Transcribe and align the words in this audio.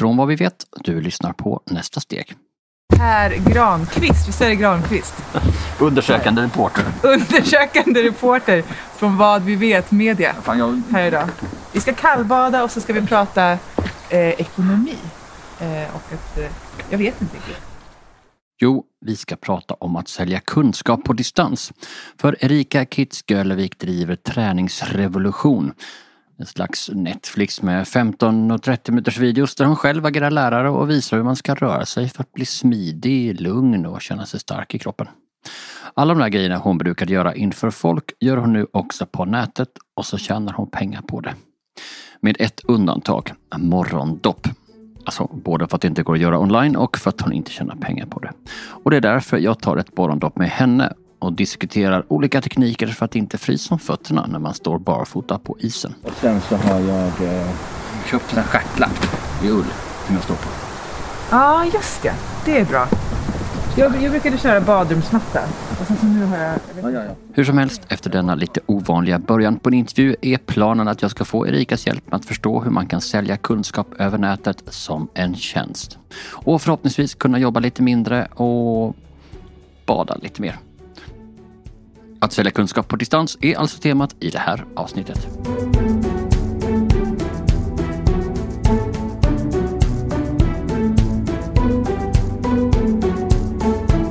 Från 0.00 0.16
vad 0.16 0.28
vi 0.28 0.36
vet, 0.36 0.66
du 0.84 1.00
lyssnar 1.00 1.32
på 1.32 1.62
Nästa 1.66 2.00
steg. 2.00 2.34
Per 2.96 3.52
Granqvist, 3.52 4.28
visst 4.28 4.40
är 4.40 4.48
det 4.48 4.54
Granqvist? 4.54 5.14
Undersökande 5.80 6.42
reporter. 6.42 6.84
Undersökande 7.02 8.02
reporter 8.02 8.62
från 8.96 9.16
Vad 9.16 9.42
vi 9.42 9.56
vet 9.56 9.90
media 9.90 10.34
Fan, 10.42 10.58
jag... 10.58 10.82
här 10.90 11.06
idag. 11.06 11.28
Vi 11.72 11.80
ska 11.80 11.92
kallbada 11.92 12.64
och 12.64 12.70
så 12.70 12.80
ska 12.80 12.92
vi 12.92 13.06
prata 13.06 13.50
eh, 13.50 13.58
ekonomi. 14.10 14.96
Eh, 15.60 15.94
och 15.94 16.12
att, 16.12 16.38
eh, 16.38 16.50
jag 16.90 16.98
vet 16.98 17.22
inte 17.22 17.36
riktigt. 17.36 17.62
Jo, 18.60 18.84
vi 19.00 19.16
ska 19.16 19.36
prata 19.36 19.74
om 19.74 19.96
att 19.96 20.08
sälja 20.08 20.40
kunskap 20.40 21.04
på 21.04 21.12
distans. 21.12 21.72
För 22.20 22.44
Erika 22.44 22.84
Kitzgölevik 22.84 23.78
driver 23.78 24.16
Träningsrevolution. 24.16 25.72
En 26.40 26.46
slags 26.46 26.90
Netflix 26.94 27.62
med 27.62 27.88
15 27.88 28.50
och 28.50 28.62
30 28.62 28.92
minuters 28.92 29.18
videos 29.18 29.54
där 29.54 29.64
hon 29.64 29.76
själv 29.76 30.06
agerar 30.06 30.30
lärare 30.30 30.70
och 30.70 30.90
visar 30.90 31.16
hur 31.16 31.24
man 31.24 31.36
ska 31.36 31.54
röra 31.54 31.86
sig 31.86 32.08
för 32.08 32.22
att 32.22 32.32
bli 32.32 32.44
smidig, 32.44 33.40
lugn 33.40 33.86
och 33.86 34.02
känna 34.02 34.26
sig 34.26 34.40
stark 34.40 34.74
i 34.74 34.78
kroppen. 34.78 35.08
Alla 35.94 36.14
de 36.14 36.20
där 36.20 36.28
grejerna 36.28 36.56
hon 36.56 36.78
brukade 36.78 37.12
göra 37.12 37.34
inför 37.34 37.70
folk 37.70 38.12
gör 38.20 38.36
hon 38.36 38.52
nu 38.52 38.66
också 38.72 39.06
på 39.06 39.24
nätet 39.24 39.68
och 39.96 40.06
så 40.06 40.18
tjänar 40.18 40.52
hon 40.52 40.70
pengar 40.70 41.02
på 41.02 41.20
det. 41.20 41.34
Med 42.20 42.36
ett 42.38 42.60
undantag, 42.64 43.32
morgondopp. 43.58 44.48
Alltså 45.04 45.28
både 45.32 45.68
för 45.68 45.76
att 45.76 45.82
det 45.82 45.88
inte 45.88 46.02
går 46.02 46.14
att 46.14 46.20
göra 46.20 46.38
online 46.38 46.76
och 46.76 46.96
för 46.96 47.08
att 47.08 47.20
hon 47.20 47.32
inte 47.32 47.50
tjänar 47.50 47.76
pengar 47.76 48.06
på 48.06 48.20
det. 48.20 48.32
Och 48.84 48.90
det 48.90 48.96
är 48.96 49.00
därför 49.00 49.38
jag 49.38 49.60
tar 49.60 49.76
ett 49.76 49.96
morgondopp 49.96 50.38
med 50.38 50.48
henne 50.48 50.92
och 51.20 51.32
diskuterar 51.32 52.04
olika 52.08 52.40
tekniker 52.40 52.86
för 52.86 53.04
att 53.04 53.16
inte 53.16 53.38
frysa 53.38 53.74
om 53.74 53.78
fötterna 53.78 54.26
när 54.26 54.38
man 54.38 54.54
står 54.54 54.78
barfota 54.78 55.38
på 55.38 55.56
isen. 55.58 55.94
Och 56.02 56.12
sen 56.20 56.40
så 56.40 56.56
har 56.56 56.80
jag 56.80 57.06
eh, 57.06 57.50
Köpt 58.10 58.36
en 58.36 58.44
stjärtlapp 58.44 59.06
i 59.44 59.48
ull 59.48 59.64
som 60.06 60.14
jag 60.14 60.24
står 60.24 60.34
på. 60.34 60.48
Ja, 61.30 61.64
just 61.64 62.02
det. 62.02 62.12
Det 62.44 62.58
är 62.58 62.64
bra. 62.64 62.88
Jag, 63.76 64.02
jag 64.02 64.10
brukade 64.10 64.38
köra 64.38 64.60
badrumsmatta. 64.60 65.40
Och 65.80 65.86
sen 65.86 65.96
så 65.96 66.06
nu 66.06 66.24
har 66.24 66.36
jag... 66.36 66.58
jag 66.68 66.74
vet 66.74 66.84
ja, 66.84 66.90
ja, 66.90 67.04
ja. 67.04 67.14
Hur 67.32 67.44
som 67.44 67.58
helst, 67.58 67.82
efter 67.88 68.10
denna 68.10 68.34
lite 68.34 68.60
ovanliga 68.66 69.18
början 69.18 69.58
på 69.58 69.68
en 69.68 69.74
intervju 69.74 70.16
är 70.20 70.38
planen 70.38 70.88
att 70.88 71.02
jag 71.02 71.10
ska 71.10 71.24
få 71.24 71.46
Erikas 71.46 71.86
hjälp 71.86 72.10
med 72.10 72.14
att 72.14 72.24
förstå 72.24 72.60
hur 72.60 72.70
man 72.70 72.86
kan 72.86 73.00
sälja 73.00 73.36
kunskap 73.36 73.86
över 73.98 74.18
nätet 74.18 74.62
som 74.66 75.08
en 75.14 75.34
tjänst. 75.34 75.98
Och 76.30 76.62
förhoppningsvis 76.62 77.14
kunna 77.14 77.38
jobba 77.38 77.60
lite 77.60 77.82
mindre 77.82 78.26
och 78.26 78.96
bada 79.86 80.14
lite 80.14 80.42
mer. 80.42 80.58
Att 82.22 82.32
sälja 82.32 82.50
kunskap 82.50 82.88
på 82.88 82.96
distans 82.96 83.38
är 83.40 83.56
alltså 83.56 83.80
temat 83.80 84.16
i 84.20 84.30
det 84.30 84.38
här 84.38 84.64
avsnittet. 84.76 85.28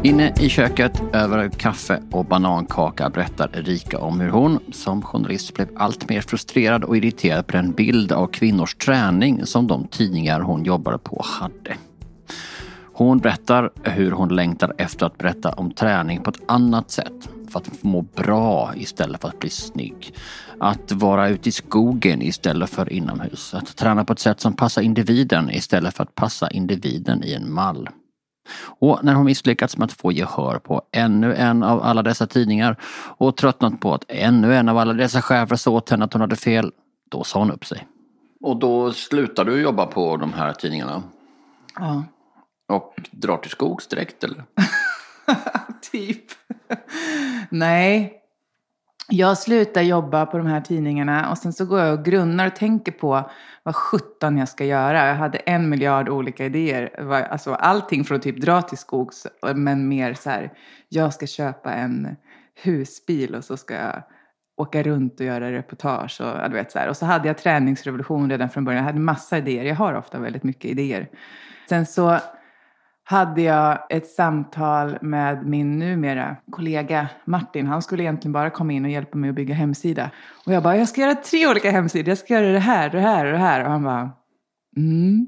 Inne 0.04 0.34
i 0.40 0.50
köket 0.50 1.02
över 1.14 1.50
kaffe 1.50 2.04
och 2.12 2.26
banankaka 2.26 3.10
berättar 3.10 3.50
Erika 3.54 4.00
om 4.00 4.20
hur 4.20 4.30
hon 4.30 4.60
som 4.72 5.02
journalist 5.02 5.54
blev 5.54 5.68
allt 5.76 6.10
mer 6.10 6.22
frustrerad 6.22 6.84
och 6.84 6.98
irriterad 6.98 7.48
på 7.48 7.52
den 7.52 7.72
bild 7.72 8.12
av 8.12 8.28
kvinnors 8.28 8.76
träning 8.76 9.46
som 9.46 9.68
de 9.68 9.88
tidningar 9.88 10.40
hon 10.40 10.64
jobbade 10.64 10.98
på 10.98 11.22
hade. 11.26 11.78
Hon 12.94 13.18
berättar 13.18 13.70
hur 13.84 14.12
hon 14.12 14.36
längtar 14.36 14.74
efter 14.78 15.06
att 15.06 15.18
berätta 15.18 15.50
om 15.52 15.72
träning 15.72 16.22
på 16.22 16.30
ett 16.30 16.42
annat 16.46 16.92
sätt. 16.92 17.30
För 17.50 17.60
att 17.60 17.84
må 17.84 18.02
bra 18.02 18.74
istället 18.76 19.22
för 19.22 19.28
att 19.28 19.40
bli 19.40 19.50
snygg. 19.50 20.14
Att 20.60 20.92
vara 20.92 21.30
ute 21.30 21.50
i 21.50 21.52
skogen 21.52 22.22
istället 22.22 22.70
för 22.70 22.94
inomhus. 22.94 23.54
Att 23.54 23.76
träna 23.76 24.06
på 24.06 24.14
ett 24.14 24.20
sätt 24.20 24.42
som 24.42 24.54
passar 24.54 24.82
individen 24.82 25.50
istället 25.52 25.96
för 25.96 26.04
att 26.04 26.16
passa 26.16 26.50
individen 26.52 27.24
i 27.24 27.34
en 27.34 27.54
mall. 27.54 27.90
Och 28.80 29.00
när 29.04 29.14
hon 29.14 29.26
misslyckats 29.26 29.78
med 29.78 29.86
att 29.86 29.94
få 29.94 30.12
gehör 30.12 30.60
på 30.60 30.82
ännu 30.92 31.36
en 31.36 31.64
av 31.64 31.82
alla 31.82 32.04
dessa 32.04 32.28
tidningar 32.28 32.76
och 33.18 33.38
tröttnat 33.38 33.80
på 33.80 33.94
att 33.94 34.06
ännu 34.08 34.56
en 34.56 34.70
av 34.70 34.78
alla 34.78 34.94
dessa 34.94 35.22
chefer 35.22 35.56
sa 35.56 35.72
åt 35.72 35.90
henne 35.90 36.06
att 36.06 36.14
hon 36.14 36.22
hade 36.22 36.36
fel, 36.36 36.72
då 37.12 37.24
sa 37.24 37.40
hon 37.40 37.52
upp 37.52 37.66
sig. 37.66 37.88
Och 38.42 38.60
då 38.60 38.92
slutade 38.92 39.52
du 39.52 39.62
jobba 39.62 39.86
på 39.86 40.18
de 40.18 40.34
här 40.34 40.54
tidningarna? 40.54 41.04
Ja, 41.76 42.04
Och 42.70 42.94
drar 43.12 43.38
till 43.38 43.52
skogs 43.52 43.88
direkt 43.88 44.24
eller? 44.24 44.44
typ. 45.92 46.26
Nej. 47.50 48.16
Jag 49.12 49.38
slutar 49.38 49.82
jobba 49.82 50.26
på 50.26 50.38
de 50.38 50.48
här 50.48 50.62
tidningarna 50.62 51.32
och 51.32 51.38
sen 51.38 51.54
så 51.54 51.66
går 51.66 51.80
jag 51.80 52.00
och 52.00 52.06
grunnar 52.06 52.48
och 52.48 52.56
tänker 52.56 52.92
på 52.92 53.30
vad 53.64 53.76
sjutton 53.76 54.38
jag 54.38 54.50
ska 54.50 54.66
göra. 54.66 55.08
Jag 55.08 55.16
hade 55.16 55.38
en 55.38 55.70
miljard 55.70 56.10
olika 56.10 56.46
idéer. 56.46 57.12
Alltså 57.32 57.54
allting 57.54 58.04
från 58.04 58.16
att 58.18 58.24
typ 58.24 58.42
dra 58.42 58.62
till 58.62 58.78
skogs 58.78 59.28
men 59.56 59.88
mer 59.88 60.14
så 60.14 60.30
här. 60.30 60.54
Jag 60.90 61.14
ska 61.14 61.28
köpa 61.28 61.74
en 61.74 62.16
husbil 62.64 63.36
och 63.36 63.44
så 63.44 63.58
ska 63.58 63.74
jag 63.74 64.04
åka 64.58 64.84
runt 64.84 65.20
och 65.20 65.26
göra 65.26 65.52
reportage 65.52 66.22
och 66.22 66.50
du 66.50 66.56
vet 66.56 66.72
så 66.72 66.80
här. 66.80 66.90
Och 66.90 66.98
så 66.98 67.06
hade 67.06 67.28
jag 67.28 67.38
träningsrevolution 67.38 68.30
redan 68.30 68.50
från 68.50 68.66
början. 68.66 68.78
Jag 68.78 68.86
hade 68.86 69.00
massa 69.00 69.38
idéer. 69.38 69.64
Jag 69.64 69.76
har 69.76 69.94
ofta 69.94 70.20
väldigt 70.20 70.44
mycket 70.44 70.72
idéer. 70.72 71.10
Sen 71.70 71.86
så 71.86 72.20
hade 73.10 73.42
jag 73.42 73.80
ett 73.90 74.08
samtal 74.08 74.98
med 75.02 75.46
min 75.46 75.80
numera 75.80 76.36
kollega 76.52 77.08
Martin. 77.26 77.68
Han 77.68 77.82
skulle 77.82 78.04
egentligen 78.04 78.34
bara 78.34 78.50
komma 78.50 78.74
in 78.74 78.86
och 78.86 78.92
hjälpa 78.92 79.18
mig 79.18 79.30
att 79.30 79.36
bygga 79.36 79.56
hemsida. 79.56 80.12
Och 80.46 80.54
jag 80.54 80.64
bara, 80.64 80.78
jag 80.78 80.90
ska 80.90 81.02
göra 81.02 81.16
tre 81.16 81.48
olika 81.48 81.72
hemsidor. 81.72 82.10
Jag 82.10 82.18
ska 82.18 82.34
göra 82.34 82.52
det 82.52 82.60
här, 82.60 82.90
det 82.90 83.00
här 83.00 83.26
och 83.26 83.32
det 83.32 83.38
här. 83.38 83.64
Och 83.64 83.72
han 83.72 83.84
bara, 83.84 84.12
mm. 84.78 85.28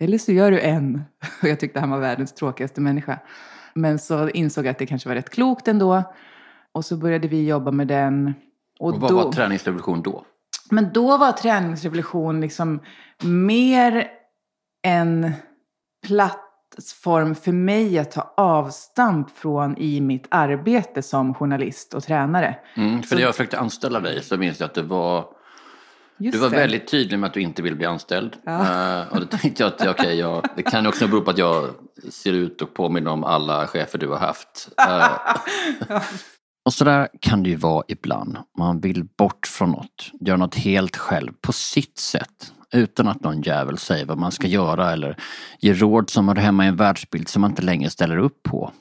Eller 0.00 0.18
så 0.18 0.32
gör 0.32 0.50
du 0.50 0.60
en. 0.60 1.02
Och 1.42 1.48
jag 1.48 1.60
tyckte 1.60 1.80
han 1.80 1.90
var 1.90 1.98
världens 1.98 2.32
tråkigaste 2.32 2.80
människa. 2.80 3.18
Men 3.74 3.98
så 3.98 4.28
insåg 4.28 4.64
jag 4.66 4.70
att 4.70 4.78
det 4.78 4.86
kanske 4.86 5.08
var 5.08 5.16
rätt 5.16 5.30
klokt 5.30 5.68
ändå. 5.68 6.02
Och 6.72 6.84
så 6.84 6.96
började 6.96 7.28
vi 7.28 7.48
jobba 7.48 7.70
med 7.70 7.88
den. 7.88 8.34
Och, 8.78 8.94
Och 8.94 9.00
vad 9.00 9.10
då... 9.10 9.16
var 9.16 9.32
träningsrevolution 9.32 10.02
då? 10.02 10.24
Men 10.70 10.90
då 10.92 11.16
var 11.16 11.32
träningsrevolution 11.32 12.40
liksom 12.40 12.80
mer 13.22 14.08
en 14.82 15.32
plattform 16.74 17.34
för 17.34 17.52
mig 17.52 17.98
att 17.98 18.10
ta 18.10 18.34
avstamp 18.36 19.30
från 19.38 19.78
i 19.78 20.00
mitt 20.00 20.26
arbete 20.30 21.02
som 21.02 21.34
journalist 21.34 21.94
och 21.94 22.02
tränare. 22.04 22.56
Mm, 22.76 23.02
för 23.02 23.08
Så- 23.08 23.14
när 23.14 23.22
jag 23.22 23.34
försökte 23.34 23.58
anställa 23.58 24.00
dig 24.00 24.22
så 24.22 24.36
minns 24.36 24.60
jag 24.60 24.66
att 24.66 24.74
det 24.74 24.82
var 24.82 25.24
Just 26.18 26.32
Du 26.32 26.38
var 26.38 26.50
det. 26.50 26.56
väldigt 26.56 26.88
tydlig 26.90 27.18
med 27.18 27.26
att 27.28 27.34
du 27.34 27.40
inte 27.40 27.62
vill 27.62 27.76
bli 27.76 27.86
anställd. 27.86 28.36
Ja. 28.44 29.00
Eh, 29.00 29.08
och 29.12 29.20
då 29.20 29.26
tänkte 29.26 29.62
jag 29.62 29.72
att 29.72 29.86
okej, 29.86 30.18
jag, 30.18 30.44
det 30.56 30.62
kan 30.62 30.86
också 30.86 31.08
bero 31.08 31.20
på 31.20 31.30
att 31.30 31.38
jag 31.38 31.68
ser 32.10 32.32
ut 32.32 32.62
och 32.62 32.74
påminner 32.74 33.10
om 33.10 33.24
alla 33.24 33.66
chefer 33.66 33.98
du 33.98 34.08
har 34.08 34.18
haft. 34.18 34.68
Eh, 34.78 36.02
och 36.64 36.72
sådär 36.72 37.08
kan 37.20 37.42
det 37.42 37.50
ju 37.50 37.56
vara 37.56 37.84
ibland. 37.88 38.38
Man 38.58 38.80
vill 38.80 39.04
bort 39.18 39.46
från 39.46 39.70
något, 39.70 40.10
göra 40.20 40.36
något 40.36 40.54
helt 40.54 40.96
själv 40.96 41.32
på 41.40 41.52
sitt 41.52 41.98
sätt. 41.98 42.52
Utan 42.72 43.08
att 43.08 43.22
någon 43.22 43.42
jävel 43.42 43.78
säger 43.78 44.06
vad 44.06 44.18
man 44.18 44.32
ska 44.32 44.46
göra 44.46 44.92
eller 44.92 45.16
ger 45.60 45.74
råd 45.74 46.10
som 46.10 46.28
hör 46.28 46.34
hemma 46.34 46.64
i 46.64 46.68
en 46.68 46.76
världsbild 46.76 47.28
som 47.28 47.40
man 47.40 47.50
inte 47.50 47.62
längre 47.62 47.90
ställer 47.90 48.18
upp 48.18 48.42
på. 48.42 48.72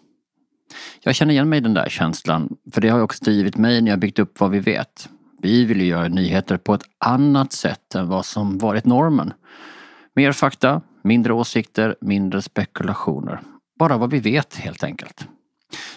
Jag 1.03 1.15
känner 1.15 1.33
igen 1.33 1.49
mig 1.49 1.57
i 1.57 1.61
den 1.61 1.73
där 1.73 1.89
känslan, 1.89 2.57
för 2.71 2.81
det 2.81 2.89
har 2.89 3.01
också 3.01 3.23
drivit 3.23 3.57
mig 3.57 3.81
när 3.81 3.91
jag 3.91 3.99
byggt 3.99 4.19
upp 4.19 4.39
vad 4.39 4.51
vi 4.51 4.59
vet. 4.59 5.09
Vi 5.41 5.65
vill 5.65 5.81
ju 5.81 5.87
göra 5.87 6.07
nyheter 6.07 6.57
på 6.57 6.73
ett 6.73 6.83
annat 7.05 7.53
sätt 7.53 7.95
än 7.95 8.07
vad 8.07 8.25
som 8.25 8.57
varit 8.57 8.85
normen. 8.85 9.33
Mer 10.15 10.31
fakta, 10.31 10.81
mindre 11.03 11.33
åsikter, 11.33 11.95
mindre 12.01 12.41
spekulationer. 12.41 13.41
Bara 13.79 13.97
vad 13.97 14.11
vi 14.11 14.19
vet 14.19 14.55
helt 14.55 14.83
enkelt. 14.83 15.27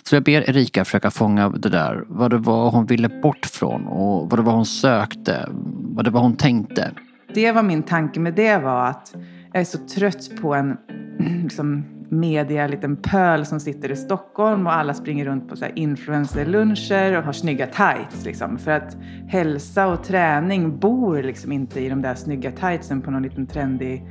Så 0.02 0.16
jag 0.16 0.24
ber 0.24 0.50
Erika 0.50 0.84
försöka 0.84 1.10
fånga 1.10 1.48
det 1.48 1.68
där, 1.68 2.04
vad 2.08 2.30
det 2.30 2.38
var 2.38 2.70
hon 2.70 2.86
ville 2.86 3.08
bort 3.08 3.46
från 3.46 3.86
och 3.86 4.30
vad 4.30 4.38
det 4.38 4.42
var 4.42 4.52
hon 4.52 4.66
sökte, 4.66 5.48
vad 5.94 6.04
det 6.04 6.10
var 6.10 6.20
hon 6.20 6.36
tänkte. 6.36 6.92
Det 7.34 7.52
var 7.52 7.62
min 7.62 7.82
tanke 7.82 8.20
med 8.20 8.34
det 8.34 8.58
var 8.58 8.86
att 8.86 9.14
jag 9.52 9.60
är 9.60 9.64
så 9.64 9.78
trött 9.78 10.30
på 10.40 10.54
en 10.54 10.76
liksom, 11.42 11.84
media 12.10 12.66
liten 12.66 12.96
pöl 12.96 13.46
som 13.46 13.60
sitter 13.60 13.90
i 13.90 13.96
Stockholm 13.96 14.66
och 14.66 14.74
alla 14.74 14.94
springer 14.94 15.24
runt 15.24 15.48
på 15.48 15.56
så 15.56 15.64
influencerluncher 15.74 17.18
och 17.18 17.24
har 17.24 17.32
snygga 17.32 17.66
tights. 17.66 18.24
Liksom. 18.24 18.58
För 18.58 18.70
att 18.70 18.96
hälsa 19.28 19.86
och 19.86 20.04
träning 20.04 20.78
bor 20.78 21.22
liksom 21.22 21.52
inte 21.52 21.80
i 21.80 21.88
de 21.88 22.02
där 22.02 22.14
snygga 22.14 22.50
tightsen 22.50 23.00
på 23.00 23.10
någon 23.10 23.22
liten 23.22 23.46
trendig 23.46 24.04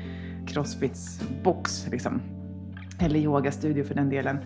crossfitsbox. 0.47 1.87
Liksom. 1.91 2.21
Eller 2.99 3.19
yogastudio 3.19 3.83
för 3.83 3.95
den 3.95 4.09
delen. 4.09 4.37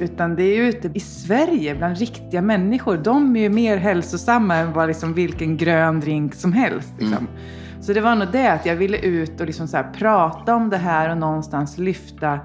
Utan 0.00 0.36
det 0.36 0.42
är 0.42 0.56
ju 0.56 0.68
ute 0.68 0.90
i 0.94 1.00
Sverige 1.00 1.74
bland 1.74 1.96
riktiga 1.96 2.42
människor. 2.42 2.96
De 2.96 3.36
är 3.36 3.40
ju 3.40 3.48
mer 3.48 3.76
hälsosamma 3.76 4.56
än 4.56 4.72
vad 4.72 4.88
liksom 4.88 5.14
vilken 5.14 5.56
grön 5.56 6.00
drink 6.00 6.34
som 6.34 6.52
helst. 6.52 6.92
Liksom. 6.98 7.18
Mm. 7.18 7.30
Så 7.80 7.92
det 7.92 8.00
var 8.00 8.14
nog 8.14 8.28
det 8.32 8.52
att 8.52 8.66
jag 8.66 8.76
ville 8.76 8.98
ut 8.98 9.40
och 9.40 9.46
liksom 9.46 9.68
så 9.68 9.76
här 9.76 9.92
prata 9.92 10.54
om 10.54 10.70
det 10.70 10.76
här 10.76 11.10
och 11.10 11.16
någonstans 11.16 11.78
lyfta 11.78 12.40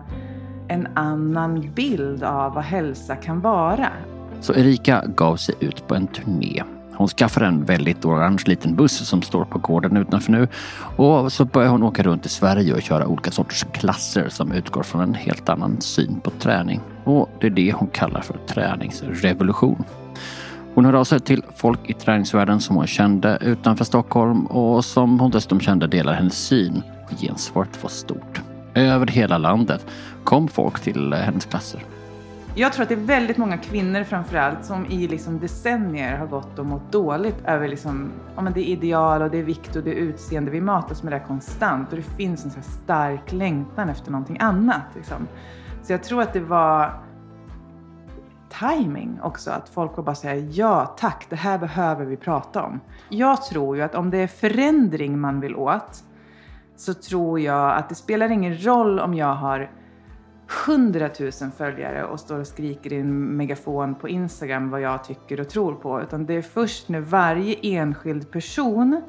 en 0.68 0.88
annan 0.94 1.72
bild 1.76 2.24
av 2.24 2.54
vad 2.54 2.64
hälsa 2.64 3.16
kan 3.16 3.42
vara. 3.42 3.88
Så 4.42 4.54
Erika 4.54 5.04
gav 5.16 5.36
sig 5.36 5.56
ut 5.60 5.88
på 5.88 5.96
en 5.96 6.08
turné. 6.08 6.64
Hon 6.94 7.08
skaffar 7.08 7.42
en 7.42 7.66
väldigt 7.66 8.06
orange 8.06 8.44
liten 8.46 8.76
buss 8.76 9.08
som 9.08 9.22
står 9.22 9.46
på 9.46 9.60
gården 9.60 9.98
utanför 9.98 10.32
nu 10.32 10.48
och 10.98 11.32
så 11.32 11.46
börjar 11.46 11.70
hon 11.70 11.84
åka 11.84 12.04
runt 12.04 12.26
i 12.26 12.30
Sverige 12.30 12.74
och 12.74 12.82
köra 12.82 13.08
olika 13.08 13.32
sorters 13.32 13.66
klasser 13.74 14.30
som 14.30 14.52
utgår 14.52 14.84
från 14.84 15.02
en 15.02 15.14
helt 15.14 15.50
annan 15.50 15.82
syn 15.82 16.20
på 16.24 16.30
träning. 16.30 16.82
Och 17.04 17.30
det 17.42 17.48
är 17.48 17.52
det 17.52 17.74
hon 17.74 17.88
kallar 17.88 18.22
för 18.22 18.38
träningsrevolution. 18.48 19.84
Hon 20.76 20.86
hörde 20.86 20.98
av 20.98 21.04
sig 21.04 21.20
till 21.20 21.44
folk 21.56 21.90
i 21.90 21.94
träningsvärlden 21.94 22.62
som 22.62 22.76
hon 22.76 22.88
kände 22.88 23.38
utanför 23.42 23.86
Stockholm 23.86 24.46
och 24.46 24.86
som 24.86 25.20
hon 25.20 25.32
dessutom 25.32 25.60
kände 25.60 25.88
delar 25.88 26.14
hennes 26.14 26.38
syn. 26.38 26.84
Gensvaret 27.20 27.84
var 27.84 27.90
stort. 27.90 28.42
Över 28.74 29.08
hela 29.08 29.38
landet 29.38 29.86
kom 30.24 30.48
folk 30.48 30.80
till 30.80 31.14
hennes 31.14 31.46
klasser. 31.46 31.84
Jag 32.56 32.74
tror 32.74 32.84
att 32.84 32.90
det 32.90 32.96
är 32.96 33.00
väldigt 33.00 33.38
många 33.38 33.58
kvinnor 33.58 34.04
framförallt 34.04 34.66
som 34.66 34.86
i 34.86 35.08
liksom 35.08 35.40
decennier 35.40 36.18
har 36.18 36.28
gått 36.28 36.60
och 36.60 36.66
mått 36.66 36.92
dåligt 36.92 37.46
över 37.46 37.68
liksom, 37.68 38.12
ja, 38.36 38.42
men 38.42 38.54
det 38.54 38.60
är 38.60 38.72
ideal 38.72 39.22
och 39.22 39.32
det 39.32 39.40
är 39.40 39.44
vikt 39.44 39.76
och 39.76 39.84
det 39.84 39.92
är 39.92 39.96
utseende. 39.96 40.52
Vi 40.52 40.62
matas 40.62 41.04
med 41.04 41.14
det 41.14 41.20
konstant 41.20 41.90
och 41.90 41.96
det 41.96 42.18
finns 42.18 42.46
en 42.46 42.52
så 42.52 42.62
stark 42.62 43.32
längtan 43.32 43.90
efter 43.90 44.12
någonting 44.12 44.38
annat. 44.40 44.86
Liksom. 44.96 45.28
Så 45.84 45.94
jag 45.94 46.04
tror 46.04 46.22
att 46.22 46.34
det 46.34 46.40
var 46.40 47.05
timing 48.60 49.20
också. 49.24 49.52
Att 49.52 49.70
folk 49.70 49.96
bara 49.96 50.16
säger 50.16 50.50
ja 50.52 50.96
tack, 50.98 51.26
det 51.30 51.36
här 51.36 51.58
behöver 51.58 52.06
vi 52.06 52.18
prata 52.18 52.64
om. 52.64 52.80
Jag 53.10 53.46
tror 53.46 53.78
ju 53.78 53.82
att 53.84 53.96
om 53.96 54.10
det 54.10 54.18
är 54.18 54.28
förändring 54.28 55.20
man 55.20 55.40
vill 55.40 55.56
åt 55.56 56.04
så 56.76 56.94
tror 56.94 57.40
jag 57.40 57.78
att 57.78 57.90
det 57.90 57.96
spelar 57.96 58.32
ingen 58.32 58.66
roll 58.66 59.00
om 59.00 59.14
jag 59.14 59.36
har 59.36 59.72
hundratusen 60.66 61.52
följare 61.52 62.06
och 62.06 62.20
står 62.20 62.40
och 62.40 62.48
skriker 62.48 62.94
i 62.94 63.00
en 63.00 63.38
megafon 63.38 63.96
på 63.96 64.10
Instagram 64.10 64.70
vad 64.70 64.82
jag 64.82 65.04
tycker 65.04 65.40
och 65.40 65.50
tror 65.50 65.74
på. 65.74 66.02
Utan 66.02 66.26
det 66.26 66.34
är 66.34 66.42
först 66.42 66.90
när 66.90 67.00
varje 67.00 67.56
enskild 67.62 68.32
person 68.32 69.02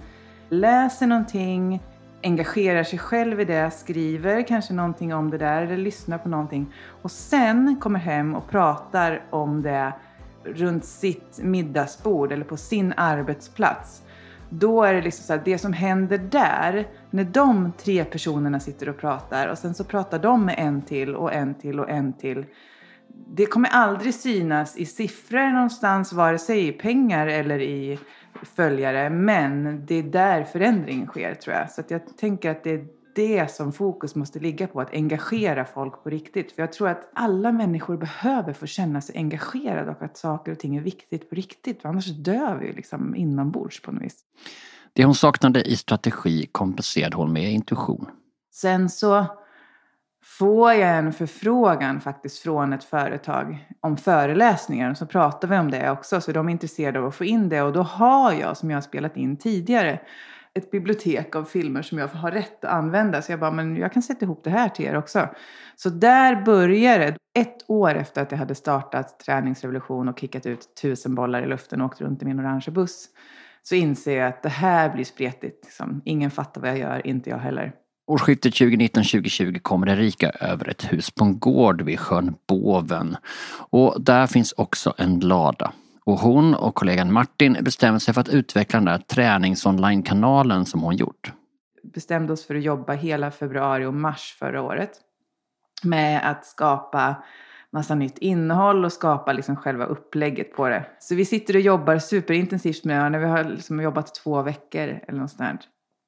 läser 0.48 1.06
någonting, 1.06 1.82
engagerar 2.26 2.84
sig 2.84 2.98
själv 2.98 3.40
i 3.40 3.44
det, 3.44 3.70
skriver 3.70 4.42
kanske 4.42 4.74
någonting 4.74 5.14
om 5.14 5.30
det 5.30 5.38
där 5.38 5.62
eller 5.62 5.76
lyssnar 5.76 6.18
på 6.18 6.28
någonting 6.28 6.74
och 7.02 7.10
sen 7.10 7.76
kommer 7.80 7.98
hem 7.98 8.34
och 8.34 8.50
pratar 8.50 9.22
om 9.30 9.62
det 9.62 9.92
runt 10.44 10.84
sitt 10.84 11.38
middagsbord 11.42 12.32
eller 12.32 12.44
på 12.44 12.56
sin 12.56 12.94
arbetsplats. 12.96 14.02
Då 14.50 14.82
är 14.82 14.94
det 14.94 15.02
liksom 15.02 15.24
så 15.24 15.32
här, 15.32 15.42
det 15.44 15.58
som 15.58 15.72
händer 15.72 16.18
där, 16.18 16.88
när 17.10 17.24
de 17.24 17.72
tre 17.78 18.04
personerna 18.04 18.60
sitter 18.60 18.88
och 18.88 18.98
pratar 18.98 19.48
och 19.48 19.58
sen 19.58 19.74
så 19.74 19.84
pratar 19.84 20.18
de 20.18 20.44
med 20.44 20.54
en 20.58 20.82
till 20.82 21.14
och 21.14 21.32
en 21.32 21.54
till 21.54 21.80
och 21.80 21.90
en 21.90 22.12
till. 22.12 22.44
Det 23.28 23.46
kommer 23.46 23.68
aldrig 23.72 24.14
synas 24.14 24.76
i 24.76 24.86
siffror 24.86 25.52
någonstans, 25.52 26.12
vare 26.12 26.38
sig 26.38 26.68
i 26.68 26.72
pengar 26.72 27.26
eller 27.26 27.58
i 27.60 27.98
följare. 28.42 29.10
Men 29.10 29.86
det 29.86 29.94
är 29.94 30.02
där 30.02 30.44
förändringen 30.44 31.06
sker 31.06 31.34
tror 31.34 31.56
jag. 31.56 31.70
Så 31.70 31.82
jag 31.88 32.16
tänker 32.16 32.50
att 32.50 32.64
det 32.64 32.70
är 32.70 32.86
det 33.14 33.50
som 33.50 33.72
fokus 33.72 34.14
måste 34.14 34.38
ligga 34.38 34.66
på, 34.66 34.80
att 34.80 34.92
engagera 34.92 35.64
folk 35.64 36.02
på 36.02 36.10
riktigt. 36.10 36.52
För 36.52 36.62
jag 36.62 36.72
tror 36.72 36.88
att 36.88 37.10
alla 37.12 37.52
människor 37.52 37.96
behöver 37.96 38.52
få 38.52 38.66
känna 38.66 39.00
sig 39.00 39.16
engagerade 39.16 39.90
och 39.90 40.02
att 40.02 40.16
saker 40.16 40.52
och 40.52 40.58
ting 40.58 40.76
är 40.76 40.80
viktigt 40.80 41.30
på 41.30 41.34
riktigt. 41.34 41.82
För 41.82 41.88
annars 41.88 42.06
dör 42.06 42.58
vi 42.60 42.72
liksom 42.72 43.14
inombords 43.14 43.82
på 43.82 43.92
något 43.92 44.02
vis. 44.02 44.18
Det 44.92 45.04
hon 45.04 45.14
saknade 45.14 45.62
i 45.62 45.76
strategi 45.76 46.48
kompenserade 46.52 47.16
hon 47.16 47.32
med 47.32 47.52
intuition. 47.52 48.08
Sen 48.52 48.90
så 48.90 49.26
får 50.26 50.72
jag 50.72 50.98
en 50.98 51.12
förfrågan 51.12 52.00
faktiskt 52.00 52.38
från 52.38 52.72
ett 52.72 52.84
företag 52.84 53.66
om 53.80 53.96
föreläsningar. 53.96 54.94
Så 54.94 55.06
pratar 55.06 55.48
vi 55.48 55.58
om 55.58 55.70
det 55.70 55.90
också, 55.90 56.20
så 56.20 56.32
de 56.32 56.48
är 56.48 56.52
intresserade 56.52 56.98
av 56.98 57.06
att 57.06 57.14
få 57.14 57.24
in 57.24 57.48
det. 57.48 57.62
Och 57.62 57.72
då 57.72 57.82
har 57.82 58.32
jag, 58.32 58.56
som 58.56 58.70
jag 58.70 58.76
har 58.76 58.82
spelat 58.82 59.16
in 59.16 59.36
tidigare, 59.36 60.00
ett 60.54 60.70
bibliotek 60.70 61.36
av 61.36 61.44
filmer 61.44 61.82
som 61.82 61.98
jag 61.98 62.08
har 62.08 62.30
rätt 62.30 62.64
att 62.64 62.70
använda. 62.70 63.22
Så 63.22 63.32
jag 63.32 63.40
bara, 63.40 63.50
men 63.50 63.76
jag 63.76 63.92
kan 63.92 64.02
sätta 64.02 64.24
ihop 64.24 64.44
det 64.44 64.50
här 64.50 64.68
till 64.68 64.84
er 64.84 64.96
också. 64.96 65.28
Så 65.76 65.90
där 65.90 66.42
började 66.44 67.04
det. 67.04 67.16
Ett 67.40 67.70
år 67.70 67.94
efter 67.94 68.22
att 68.22 68.30
jag 68.30 68.38
hade 68.38 68.54
startat 68.54 69.18
träningsrevolution 69.18 70.08
och 70.08 70.18
kickat 70.18 70.46
ut 70.46 70.74
tusen 70.82 71.14
bollar 71.14 71.42
i 71.42 71.46
luften 71.46 71.80
och 71.80 71.86
åkt 71.86 72.00
runt 72.00 72.22
i 72.22 72.24
min 72.24 72.40
orange 72.40 72.70
buss. 72.70 73.08
Så 73.62 73.74
inser 73.74 74.18
jag 74.18 74.28
att 74.28 74.42
det 74.42 74.48
här 74.48 74.94
blir 74.94 75.04
spretigt. 75.04 75.64
Liksom. 75.64 76.02
Ingen 76.04 76.30
fattar 76.30 76.60
vad 76.60 76.70
jag 76.70 76.78
gör, 76.78 77.06
inte 77.06 77.30
jag 77.30 77.38
heller. 77.38 77.72
Årsskiftet 78.08 78.54
2019-2020 78.54 79.58
kommer 79.58 79.86
Erika 79.86 80.30
över 80.30 80.68
ett 80.68 80.92
hus 80.92 81.10
på 81.10 81.24
en 81.24 81.38
gård 81.38 81.82
vid 81.82 82.00
sjön 82.00 82.34
Båven. 82.48 83.16
Och 83.70 84.00
där 84.00 84.26
finns 84.26 84.52
också 84.52 84.94
en 84.98 85.20
lada. 85.20 85.72
Och 86.04 86.18
hon 86.18 86.54
och 86.54 86.74
kollegan 86.74 87.12
Martin 87.12 87.56
bestämde 87.60 88.00
sig 88.00 88.14
för 88.14 88.20
att 88.20 88.28
utveckla 88.28 88.76
den 88.76 88.84
där 88.84 88.98
träningsonline-kanalen 88.98 90.66
som 90.66 90.80
hon 90.80 90.96
gjort. 90.96 91.32
Bestämde 91.94 92.32
oss 92.32 92.46
för 92.46 92.54
att 92.54 92.62
jobba 92.62 92.92
hela 92.92 93.30
februari 93.30 93.84
och 93.84 93.94
mars 93.94 94.36
förra 94.38 94.62
året 94.62 94.90
med 95.82 96.30
att 96.30 96.46
skapa 96.46 97.22
massa 97.72 97.94
nytt 97.94 98.18
innehåll 98.18 98.84
och 98.84 98.92
skapa 98.92 99.32
liksom 99.32 99.56
själva 99.56 99.84
upplägget 99.84 100.56
på 100.56 100.68
det. 100.68 100.86
Så 100.98 101.14
vi 101.14 101.24
sitter 101.24 101.54
och 101.54 101.60
jobbar 101.60 101.98
superintensivt 101.98 102.84
med 102.84 103.04
det. 103.04 103.08
När 103.10 103.18
vi 103.18 103.26
har 103.26 103.44
liksom 103.44 103.80
jobbat 103.80 104.14
två 104.14 104.42
veckor 104.42 105.00
eller 105.08 105.18
något 105.18 105.30
sånt 105.30 105.42
här, 105.42 105.58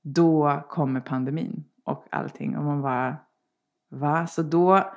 då 0.05 0.63
kommer 0.69 1.01
pandemin 1.01 1.65
och 1.89 2.05
allting. 2.11 2.57
Och 2.57 2.65
man 2.65 2.83
bara, 2.83 3.17
va? 3.91 4.27
Så 4.27 4.43
då 4.43 4.93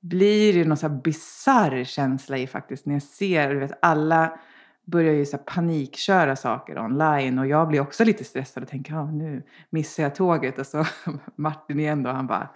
blir 0.00 0.52
det 0.52 0.64
någon 0.64 0.76
så 0.76 0.88
här 0.88 0.94
bizarr 0.94 1.84
känsla 1.84 2.38
i 2.38 2.46
faktiskt 2.46 2.86
när 2.86 2.94
jag 2.94 3.02
ser, 3.02 3.54
du 3.54 3.58
vet 3.58 3.78
alla 3.82 4.38
börjar 4.84 5.12
ju 5.12 5.26
så 5.26 5.38
panikköra 5.38 6.36
saker 6.36 6.78
online 6.78 7.38
och 7.38 7.46
jag 7.46 7.68
blir 7.68 7.80
också 7.80 8.04
lite 8.04 8.24
stressad 8.24 8.62
och 8.62 8.68
tänker, 8.68 8.92
ja 8.92 9.10
nu 9.10 9.42
missar 9.70 10.02
jag 10.02 10.14
tåget 10.14 10.58
och 10.58 10.66
så 10.66 10.86
Martin 11.36 11.80
igen 11.80 12.02
då, 12.02 12.10
han 12.10 12.26
bara, 12.26 12.48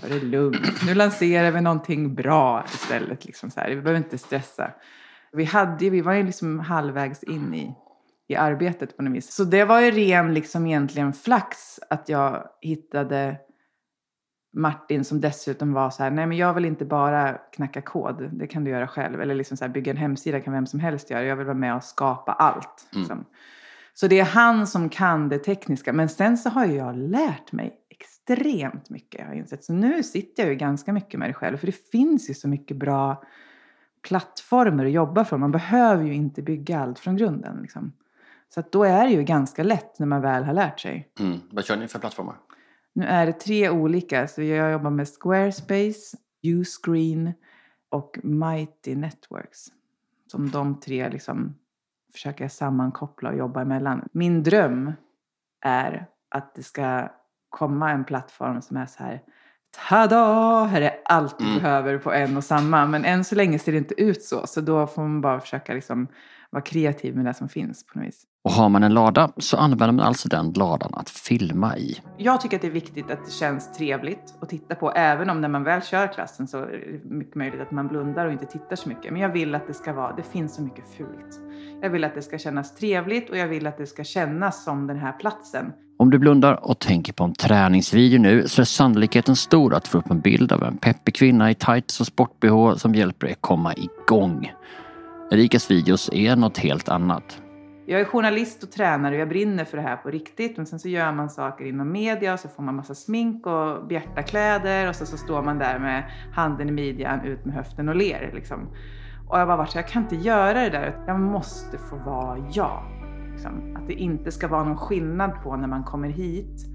ta 0.00 0.08
det 0.08 0.20
lugnt, 0.20 0.86
nu 0.86 0.94
lanserar 0.94 1.50
vi 1.50 1.60
någonting 1.60 2.14
bra 2.14 2.64
istället 2.74 3.24
liksom 3.24 3.50
så 3.50 3.60
här, 3.60 3.68
vi 3.68 3.76
behöver 3.76 3.98
inte 3.98 4.18
stressa. 4.18 4.70
Vi 5.32 5.44
hade 5.44 5.90
vi 5.90 6.00
var 6.00 6.12
ju 6.12 6.22
liksom 6.22 6.58
halvvägs 6.60 7.22
in 7.22 7.54
i, 7.54 7.74
i 8.28 8.36
arbetet 8.36 8.96
på 8.96 9.02
något 9.02 9.14
vis. 9.14 9.34
Så 9.34 9.44
det 9.44 9.64
var 9.64 9.80
ju 9.80 9.90
ren 9.90 10.34
liksom 10.34 10.66
egentligen 10.66 11.12
flax 11.12 11.80
att 11.90 12.08
jag 12.08 12.48
hittade 12.60 13.36
Martin 14.56 15.04
som 15.04 15.20
dessutom 15.20 15.72
var 15.72 15.90
så 15.90 16.02
här, 16.02 16.10
nej 16.10 16.26
men 16.26 16.36
jag 16.36 16.54
vill 16.54 16.64
inte 16.64 16.84
bara 16.84 17.32
knacka 17.32 17.82
kod, 17.82 18.30
det 18.32 18.46
kan 18.46 18.64
du 18.64 18.70
göra 18.70 18.88
själv. 18.88 19.20
Eller 19.20 19.34
liksom 19.34 19.56
så 19.56 19.64
här, 19.64 19.72
bygga 19.72 19.90
en 19.90 19.96
hemsida 19.96 20.40
kan 20.40 20.52
vem 20.52 20.66
som 20.66 20.80
helst 20.80 21.10
göra, 21.10 21.24
jag 21.24 21.36
vill 21.36 21.46
vara 21.46 21.56
med 21.56 21.76
och 21.76 21.84
skapa 21.84 22.32
allt. 22.32 22.88
Mm. 22.92 23.02
Liksom. 23.02 23.24
Så 23.94 24.06
det 24.06 24.20
är 24.20 24.24
han 24.24 24.66
som 24.66 24.88
kan 24.88 25.28
det 25.28 25.38
tekniska. 25.38 25.92
Men 25.92 26.08
sen 26.08 26.38
så 26.38 26.50
har 26.50 26.64
jag 26.66 26.96
lärt 26.96 27.52
mig 27.52 27.80
extremt 27.88 28.90
mycket, 28.90 29.20
jag 29.20 29.26
har 29.26 29.34
insett. 29.34 29.64
Så 29.64 29.72
nu 29.72 30.02
sitter 30.02 30.42
jag 30.42 30.52
ju 30.52 30.58
ganska 30.58 30.92
mycket 30.92 31.20
med 31.20 31.28
det 31.28 31.34
själv, 31.34 31.56
för 31.56 31.66
det 31.66 31.90
finns 31.90 32.30
ju 32.30 32.34
så 32.34 32.48
mycket 32.48 32.76
bra 32.76 33.22
plattformar 34.02 34.84
att 34.84 34.92
jobba 34.92 35.24
från. 35.24 35.40
Man 35.40 35.52
behöver 35.52 36.04
ju 36.04 36.14
inte 36.14 36.42
bygga 36.42 36.80
allt 36.80 36.98
från 36.98 37.16
grunden. 37.16 37.62
Liksom. 37.62 37.92
Så 38.54 38.62
då 38.72 38.84
är 38.84 39.04
det 39.04 39.12
ju 39.12 39.22
ganska 39.22 39.62
lätt 39.62 39.98
när 39.98 40.06
man 40.06 40.20
väl 40.20 40.44
har 40.44 40.52
lärt 40.54 40.80
sig. 40.80 41.12
Mm. 41.20 41.38
Vad 41.50 41.64
kör 41.64 41.76
ni 41.76 41.88
för 41.88 41.98
plattformar? 41.98 42.36
Nu 42.92 43.04
är 43.04 43.26
det 43.26 43.32
tre 43.32 43.70
olika. 43.70 44.28
Så 44.28 44.42
jag 44.42 44.72
jobbar 44.72 44.90
med 44.90 45.08
Squarespace, 45.08 46.16
Uscreen 46.42 47.32
och 47.90 48.18
Mighty 48.22 48.94
Networks. 48.94 49.66
Som 50.30 50.50
de 50.50 50.80
tre 50.80 51.08
liksom 51.08 51.54
försöker 52.12 52.48
sammankoppla 52.48 53.30
och 53.30 53.36
jobba 53.36 53.62
emellan. 53.62 54.08
Min 54.12 54.42
dröm 54.42 54.92
är 55.60 56.06
att 56.28 56.54
det 56.54 56.62
ska 56.62 57.08
komma 57.48 57.90
en 57.90 58.04
plattform 58.04 58.62
som 58.62 58.76
är 58.76 58.86
så 58.86 59.02
här 59.02 59.22
Tada! 59.88 60.64
Här 60.64 60.80
är 60.80 61.00
allt 61.04 61.38
du 61.38 61.44
mm. 61.44 61.58
behöver 61.58 61.98
på 61.98 62.12
en 62.12 62.36
och 62.36 62.44
samma. 62.44 62.86
Men 62.86 63.04
än 63.04 63.24
så 63.24 63.34
länge 63.34 63.58
ser 63.58 63.72
det 63.72 63.78
inte 63.78 64.00
ut 64.02 64.22
så. 64.22 64.46
Så 64.46 64.60
då 64.60 64.86
får 64.86 65.02
man 65.02 65.20
bara 65.20 65.40
försöka 65.40 65.74
liksom 65.74 66.08
vara 66.50 66.62
kreativ 66.62 67.16
med 67.16 67.24
det 67.24 67.34
som 67.34 67.48
finns 67.48 67.86
på 67.86 67.98
något 67.98 68.08
vis. 68.08 68.24
Och 68.46 68.52
har 68.52 68.68
man 68.68 68.82
en 68.82 68.94
lada 68.94 69.30
så 69.36 69.56
använder 69.56 69.92
man 69.92 70.06
alltså 70.06 70.28
den 70.28 70.52
ladan 70.52 70.90
att 70.94 71.10
filma 71.10 71.76
i. 71.76 72.00
Jag 72.16 72.40
tycker 72.40 72.56
att 72.56 72.62
det 72.62 72.68
är 72.68 72.72
viktigt 72.72 73.10
att 73.10 73.24
det 73.24 73.30
känns 73.30 73.72
trevligt 73.72 74.34
att 74.40 74.48
titta 74.48 74.74
på. 74.74 74.92
Även 74.92 75.30
om 75.30 75.40
när 75.40 75.48
man 75.48 75.64
väl 75.64 75.82
kör 75.82 76.12
klassen 76.12 76.48
så 76.48 76.58
är 76.58 77.00
det 77.02 77.10
mycket 77.14 77.34
möjligt 77.34 77.60
att 77.60 77.70
man 77.70 77.88
blundar 77.88 78.26
och 78.26 78.32
inte 78.32 78.46
tittar 78.46 78.76
så 78.76 78.88
mycket. 78.88 79.12
Men 79.12 79.22
jag 79.22 79.28
vill 79.28 79.54
att 79.54 79.66
det 79.66 79.74
ska 79.74 79.92
vara, 79.92 80.16
det 80.16 80.22
finns 80.22 80.54
så 80.54 80.62
mycket 80.62 80.84
fult. 80.96 81.40
Jag 81.82 81.90
vill 81.90 82.04
att 82.04 82.14
det 82.14 82.22
ska 82.22 82.38
kännas 82.38 82.74
trevligt 82.74 83.30
och 83.30 83.36
jag 83.36 83.48
vill 83.48 83.66
att 83.66 83.78
det 83.78 83.86
ska 83.86 84.04
kännas 84.04 84.64
som 84.64 84.86
den 84.86 84.98
här 84.98 85.12
platsen. 85.12 85.72
Om 85.98 86.10
du 86.10 86.18
blundar 86.18 86.70
och 86.70 86.78
tänker 86.78 87.12
på 87.12 87.24
en 87.24 87.34
träningsvideo 87.34 88.18
nu 88.18 88.48
så 88.48 88.62
är 88.62 88.66
sannolikheten 88.66 89.36
stor 89.36 89.74
att 89.74 89.88
få 89.88 89.98
upp 89.98 90.10
en 90.10 90.20
bild 90.20 90.52
av 90.52 90.62
en 90.62 90.76
peppig 90.76 91.14
kvinna 91.14 91.50
i 91.50 91.54
tights 91.54 92.00
och 92.00 92.06
sport-bh 92.06 92.74
som 92.76 92.94
hjälper 92.94 93.26
dig 93.26 93.36
komma 93.40 93.74
igång. 93.74 94.52
Erikas 95.30 95.70
videos 95.70 96.10
är 96.12 96.36
något 96.36 96.58
helt 96.58 96.88
annat. 96.88 97.40
Jag 97.88 98.00
är 98.00 98.04
journalist 98.04 98.62
och 98.62 98.70
tränare 98.70 99.14
och 99.14 99.20
jag 99.20 99.28
brinner 99.28 99.64
för 99.64 99.76
det 99.76 99.82
här 99.82 99.96
på 99.96 100.10
riktigt. 100.10 100.56
Men 100.56 100.66
sen 100.66 100.78
så 100.78 100.88
gör 100.88 101.12
man 101.12 101.30
saker 101.30 101.64
inom 101.64 101.92
media 101.92 102.32
och 102.32 102.40
så 102.40 102.48
får 102.48 102.62
man 102.62 102.76
massa 102.76 102.94
smink 102.94 103.46
och 103.46 103.86
bjärta 103.86 104.22
kläder 104.22 104.88
och 104.88 104.94
så, 104.94 105.06
så 105.06 105.16
står 105.16 105.42
man 105.42 105.58
där 105.58 105.78
med 105.78 106.10
handen 106.32 106.68
i 106.68 106.72
midjan, 106.72 107.20
ut 107.24 107.44
med 107.44 107.54
höften 107.54 107.88
och 107.88 107.96
ler. 107.96 108.30
Liksom. 108.34 108.68
Och 109.28 109.38
jag 109.38 109.48
bara 109.48 109.56
varit 109.56 109.70
så 109.70 109.78
jag 109.78 109.88
kan 109.88 110.02
inte 110.02 110.16
göra 110.16 110.60
det 110.60 110.70
där. 110.70 111.04
Jag 111.06 111.20
måste 111.20 111.78
få 111.78 111.96
vara 111.96 112.38
jag. 112.52 112.82
Liksom. 113.32 113.76
Att 113.76 113.86
det 113.86 113.94
inte 113.94 114.32
ska 114.32 114.48
vara 114.48 114.64
någon 114.64 114.76
skillnad 114.78 115.42
på 115.42 115.56
när 115.56 115.68
man 115.68 115.84
kommer 115.84 116.08
hit 116.08 116.66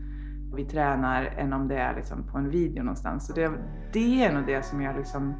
och 0.52 0.60
vi 0.60 0.66
tränar 0.66 1.24
än 1.26 1.54
om 1.54 1.68
det 1.68 1.78
är 1.78 1.96
liksom 1.96 2.24
på 2.32 2.38
en 2.38 2.50
video 2.50 2.84
någonstans. 2.84 3.28
Så 3.28 3.34
det, 3.34 3.52
det 3.94 4.24
är 4.24 4.34
nog 4.34 4.46
det 4.46 4.66
som 4.66 4.82
jag 4.82 4.96
liksom 4.98 5.34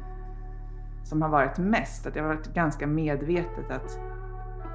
som 1.04 1.22
har 1.22 1.28
varit 1.28 1.58
mest. 1.58 2.06
Att 2.06 2.16
jag 2.16 2.22
har 2.22 2.34
varit 2.34 2.54
ganska 2.54 2.86
medvetet 2.86 3.70
att 3.70 4.11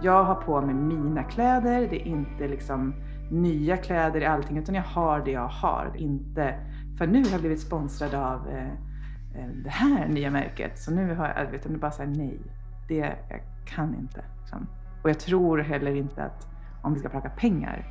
jag 0.01 0.23
har 0.23 0.35
på 0.35 0.61
mig 0.61 0.75
mina 0.75 1.23
kläder. 1.23 1.87
Det 1.89 1.95
är 1.95 2.07
inte 2.07 2.47
liksom 2.47 2.93
nya 3.31 3.77
kläder 3.77 4.21
i 4.21 4.25
allting 4.25 4.57
utan 4.57 4.75
jag 4.75 4.83
har 4.83 5.19
det 5.19 5.31
jag 5.31 5.47
har. 5.47 5.91
Inte, 5.95 6.59
för 6.97 7.07
nu 7.07 7.23
har 7.23 7.31
jag 7.31 7.39
blivit 7.39 7.61
sponsrad 7.61 8.13
av 8.13 8.47
eh, 8.47 8.67
eh 9.35 9.49
det 9.63 9.69
här 9.69 10.07
nya 10.07 10.31
märket. 10.31 10.79
Så 10.79 10.91
nu 10.91 11.15
har 11.15 11.27
jag, 11.27 11.51
vet 11.51 11.65
jag 11.65 11.79
bara 11.79 11.91
säga 11.91 12.09
nej. 12.09 12.41
Det 12.87 12.95
jag 13.29 13.41
kan 13.65 13.95
inte. 13.95 14.23
Liksom. 14.39 14.67
Och 15.03 15.09
jag 15.09 15.19
tror 15.19 15.57
heller 15.57 15.95
inte 15.95 16.23
att 16.23 16.47
om 16.81 16.93
vi 16.93 16.99
ska 16.99 17.09
prata 17.09 17.29
pengar 17.29 17.85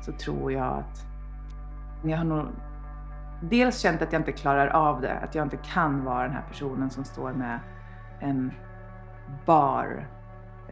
så 0.00 0.12
tror 0.12 0.52
jag 0.52 0.78
att 0.78 1.06
jag 2.04 2.18
har 2.18 2.24
nog 2.24 2.46
dels 3.40 3.80
känt 3.80 4.02
att 4.02 4.12
jag 4.12 4.20
inte 4.20 4.32
klarar 4.32 4.66
av 4.66 5.00
det. 5.00 5.12
Att 5.12 5.34
jag 5.34 5.46
inte 5.46 5.56
kan 5.56 6.04
vara 6.04 6.22
den 6.22 6.32
här 6.32 6.44
personen 6.48 6.90
som 6.90 7.04
står 7.04 7.32
med 7.32 7.60
en 8.20 8.52
bar 9.46 10.06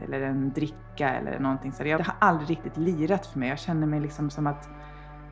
eller 0.05 0.21
en 0.21 0.53
dricka 0.53 1.11
eller 1.11 1.39
någonting. 1.39 1.73
Så 1.73 1.83
det 1.83 1.93
har 1.93 2.15
aldrig 2.19 2.51
riktigt 2.51 2.77
lirat 2.77 3.27
för 3.27 3.39
mig. 3.39 3.49
Jag 3.49 3.59
känner 3.59 3.87
mig 3.87 4.01
liksom 4.01 4.31
som 4.31 4.47
att 4.47 4.69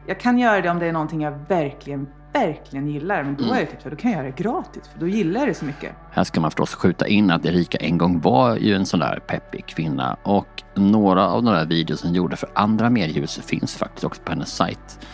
jag 0.07 0.21
kan 0.21 0.39
göra 0.39 0.61
det 0.61 0.71
om 0.71 0.79
det 0.79 0.87
är 0.87 0.93
någonting 0.93 1.23
jag 1.23 1.39
verkligen, 1.49 2.09
verkligen 2.33 2.89
gillar. 2.89 3.25
Men 3.25 3.37
då 3.37 3.45
är 3.45 3.61
det 3.61 3.67
typ 3.67 3.83
så, 3.83 3.91
då 3.91 3.97
kan 3.97 4.11
jag 4.11 4.19
göra 4.19 4.31
det 4.37 4.43
gratis 4.43 4.89
för 4.89 5.01
då 5.01 5.09
gillar 5.09 5.41
jag 5.41 5.49
det 5.49 5.55
så 5.55 5.65
mycket. 5.65 5.93
Här 6.11 6.25
ska 6.25 6.41
man 6.41 6.51
förstås 6.51 6.75
skjuta 6.75 7.07
in 7.07 7.31
att 7.31 7.47
Erika 7.47 7.79
en 7.79 7.99
gång 7.99 8.21
var 8.21 8.57
ju 8.57 8.75
en 8.75 8.87
sån 8.87 9.01
där 9.01 9.19
peppig 9.19 9.67
kvinna 9.67 10.17
och 10.23 10.63
några 10.75 11.29
av 11.29 11.43
de 11.43 11.55
där 11.55 11.67
videos 11.67 12.03
hon 12.03 12.15
gjorde 12.15 12.37
för 12.37 12.49
andra 12.55 12.91
mediehus 12.91 13.39
finns 13.39 13.77
faktiskt 13.77 14.05
också 14.05 14.23
på 14.23 14.33
hennes 14.33 14.53
sajt. 14.53 15.07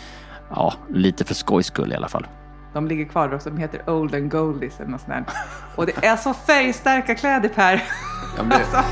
Ja, 0.51 0.75
lite 0.89 1.25
för 1.25 1.35
skojs 1.35 1.67
skull 1.67 1.93
i 1.93 1.97
alla 1.97 2.09
fall. 2.09 2.27
De 2.73 2.87
ligger 2.87 3.05
kvar 3.05 3.35
också. 3.35 3.51
De 3.51 3.59
heter 3.59 3.91
Old 3.91 4.15
and 4.15 4.31
Goldies 4.31 4.81
eller 4.81 4.91
något 4.91 5.01
sånt 5.01 5.13
där. 5.13 5.25
Och 5.77 5.87
det 5.87 6.07
är 6.07 6.17
så 6.17 6.35
färgstarka 6.35 7.15
kläder 7.15 7.49
Per. 7.49 7.83
Det... 8.49 8.55
alltså. 8.55 8.83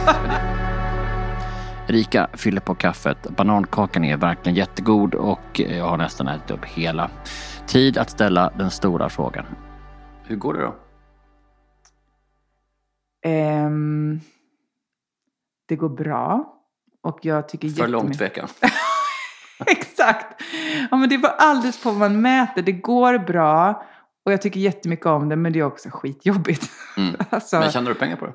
Rika 1.87 2.29
fyller 2.33 2.61
på 2.61 2.75
kaffet. 2.75 3.29
Banankakan 3.37 4.05
är 4.05 4.17
verkligen 4.17 4.57
jättegod 4.57 5.15
och 5.15 5.61
jag 5.61 5.89
har 5.89 5.97
nästan 5.97 6.29
ätit 6.29 6.51
upp 6.51 6.65
hela. 6.65 7.11
Tid 7.67 7.99
att 7.99 8.11
ställa 8.11 8.51
den 8.59 8.71
stora 8.71 9.09
frågan. 9.09 9.45
Hur 10.25 10.37
går 10.37 10.55
det 10.55 10.63
då? 10.63 10.75
Um, 13.31 14.21
det 15.69 15.77
går 15.77 15.89
bra. 15.89 16.53
Och 17.03 17.19
jag 17.23 17.49
tycker 17.49 17.69
För 17.69 17.89
långt 17.89 18.21
veckan. 18.21 18.49
Exakt. 19.67 20.43
Ja, 20.91 20.97
men 20.97 21.09
det 21.09 21.19
beror 21.19 21.35
alldeles 21.39 21.83
på 21.83 21.91
vad 21.91 21.99
man 21.99 22.21
mäter. 22.21 22.63
Det 22.63 22.73
går 22.73 23.19
bra 23.19 23.83
och 24.25 24.33
jag 24.33 24.43
tycker 24.43 24.61
jättemycket 24.61 25.07
om 25.07 25.29
det 25.29 25.37
men 25.37 25.53
det 25.53 25.59
är 25.59 25.65
också 25.65 25.89
skitjobbigt. 25.93 26.71
Mm. 26.97 27.15
alltså, 27.31 27.61
men 27.61 27.71
tjänar 27.71 27.89
du 27.89 27.95
pengar 27.95 28.17
på 28.17 28.27
det? 28.27 28.33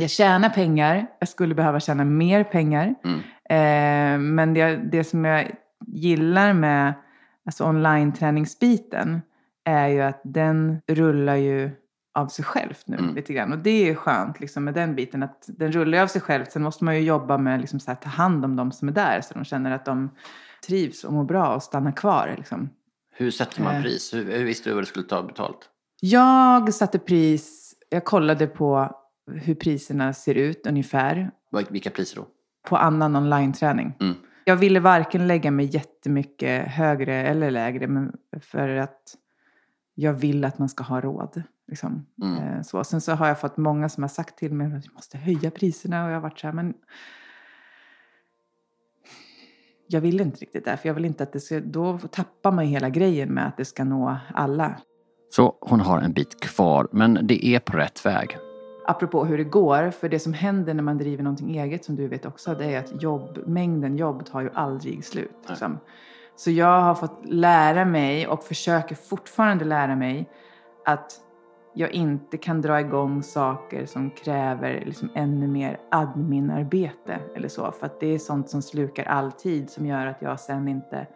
Jag 0.00 0.10
tjänar 0.10 0.48
pengar. 0.48 1.06
Jag 1.18 1.28
skulle 1.28 1.54
behöva 1.54 1.80
tjäna 1.80 2.04
mer 2.04 2.44
pengar. 2.44 2.94
Mm. 3.04 3.18
Eh, 3.50 4.20
men 4.20 4.54
det, 4.54 4.76
det 4.76 5.04
som 5.04 5.24
jag 5.24 5.50
gillar 5.86 6.52
med 6.52 6.94
alltså 7.46 7.64
online-träningsbiten 7.64 9.20
är 9.64 9.88
ju 9.88 10.00
att 10.00 10.20
den 10.24 10.80
rullar 10.86 11.36
ju 11.36 11.70
av 12.14 12.28
sig 12.28 12.44
själv 12.44 12.74
nu 12.86 12.96
mm. 12.96 13.14
lite 13.14 13.32
grann. 13.32 13.52
Och 13.52 13.58
det 13.58 13.88
är 13.90 13.94
skönt 13.94 14.40
liksom, 14.40 14.64
med 14.64 14.74
den 14.74 14.94
biten. 14.94 15.22
Att 15.22 15.44
den 15.46 15.72
rullar 15.72 16.02
av 16.02 16.06
sig 16.06 16.20
själv. 16.20 16.44
Sen 16.44 16.62
måste 16.62 16.84
man 16.84 16.96
ju 16.96 17.02
jobba 17.02 17.38
med 17.38 17.60
liksom, 17.60 17.80
här, 17.86 17.94
ta 17.94 18.08
hand 18.08 18.44
om 18.44 18.56
de 18.56 18.72
som 18.72 18.88
är 18.88 18.92
där. 18.92 19.20
Så 19.20 19.34
de 19.34 19.44
känner 19.44 19.70
att 19.70 19.84
de 19.84 20.10
trivs 20.66 21.04
och 21.04 21.12
mår 21.12 21.24
bra 21.24 21.54
och 21.54 21.62
stannar 21.62 21.92
kvar. 21.92 22.34
Liksom. 22.36 22.70
Hur 23.14 23.30
sätter 23.30 23.62
man 23.62 23.74
eh. 23.74 23.82
pris? 23.82 24.14
Hur, 24.14 24.32
hur 24.32 24.44
visste 24.44 24.70
du 24.70 24.74
vad 24.74 24.82
du 24.82 24.86
skulle 24.86 25.06
ta 25.06 25.22
betalt? 25.22 25.68
Jag 26.00 26.74
satte 26.74 26.98
pris. 26.98 27.74
Jag 27.90 28.04
kollade 28.04 28.46
på 28.46 28.97
hur 29.28 29.54
priserna 29.54 30.12
ser 30.12 30.34
ut 30.34 30.66
ungefär. 30.66 31.30
Vilka 31.70 31.90
priser 31.90 32.16
då? 32.16 32.26
På 32.68 32.76
annan 32.76 33.16
online-träning. 33.16 33.96
Mm. 34.00 34.14
Jag 34.44 34.56
ville 34.56 34.80
varken 34.80 35.26
lägga 35.26 35.50
mig 35.50 35.66
jättemycket 35.66 36.68
högre 36.68 37.14
eller 37.14 37.50
lägre. 37.50 37.86
Men 37.86 38.12
för 38.40 38.68
att 38.68 39.14
jag 39.94 40.12
vill 40.12 40.44
att 40.44 40.58
man 40.58 40.68
ska 40.68 40.84
ha 40.84 41.00
råd. 41.00 41.42
Liksom. 41.68 42.06
Mm. 42.22 42.38
Eh, 42.38 42.62
så. 42.62 42.84
Sen 42.84 43.00
så 43.00 43.12
har 43.12 43.28
jag 43.28 43.40
fått 43.40 43.56
många 43.56 43.88
som 43.88 44.02
har 44.02 44.08
sagt 44.08 44.38
till 44.38 44.54
mig 44.54 44.66
att 44.66 44.86
vi 44.86 44.94
måste 44.94 45.18
höja 45.18 45.50
priserna 45.50 46.04
och 46.04 46.10
jag 46.10 46.16
har 46.16 46.22
varit 46.22 46.38
så 46.38 46.46
här, 46.46 46.54
men 46.54 46.74
jag 49.88 50.00
vill 50.00 50.20
inte 50.20 50.40
riktigt 50.40 50.64
det. 50.64 50.76
För 50.76 50.88
jag 50.88 50.94
vill 50.94 51.04
inte 51.04 51.22
att 51.22 51.32
det 51.32 51.40
ska, 51.40 51.60
då 51.60 51.98
tappar 51.98 52.52
man 52.52 52.64
hela 52.64 52.88
grejen 52.88 53.34
med 53.34 53.46
att 53.46 53.56
det 53.56 53.64
ska 53.64 53.84
nå 53.84 54.16
alla. 54.34 54.80
Så 55.30 55.58
hon 55.60 55.80
har 55.80 56.00
en 56.00 56.12
bit 56.12 56.40
kvar, 56.40 56.88
men 56.92 57.18
det 57.22 57.46
är 57.46 57.60
på 57.60 57.76
rätt 57.76 58.06
väg. 58.06 58.38
Apropå 58.90 59.24
hur 59.24 59.38
det 59.38 59.44
går, 59.44 59.90
för 59.90 60.08
det 60.08 60.18
som 60.18 60.32
händer 60.32 60.74
när 60.74 60.82
man 60.82 60.98
driver 60.98 61.22
någonting 61.22 61.58
eget 61.58 61.84
som 61.84 61.96
du 61.96 62.08
vet 62.08 62.26
också, 62.26 62.54
det 62.54 62.74
är 62.74 62.78
att 62.78 63.02
jobb, 63.02 63.38
mängden 63.46 63.96
jobb 63.96 64.26
tar 64.26 64.40
ju 64.40 64.50
aldrig 64.54 65.04
slut. 65.04 65.36
Liksom. 65.48 65.78
Så 66.36 66.50
jag 66.50 66.80
har 66.80 66.94
fått 66.94 67.20
lära 67.24 67.84
mig 67.84 68.26
och 68.26 68.44
försöker 68.44 68.94
fortfarande 68.94 69.64
lära 69.64 69.96
mig 69.96 70.30
att 70.84 71.12
jag 71.74 71.90
inte 71.90 72.36
kan 72.36 72.60
dra 72.60 72.80
igång 72.80 73.22
saker 73.22 73.86
som 73.86 74.10
kräver 74.10 74.82
liksom 74.86 75.10
ännu 75.14 75.46
mer 75.46 75.80
adminarbete 75.90 77.18
eller 77.36 77.48
så. 77.48 77.72
För 77.72 77.86
att 77.86 78.00
det 78.00 78.14
är 78.14 78.18
sånt 78.18 78.50
som 78.50 78.62
slukar 78.62 79.04
all 79.04 79.32
tid 79.32 79.70
som 79.70 79.86
gör 79.86 80.06
att 80.06 80.22
jag 80.22 80.40
sen 80.40 80.68
inte 80.68 81.06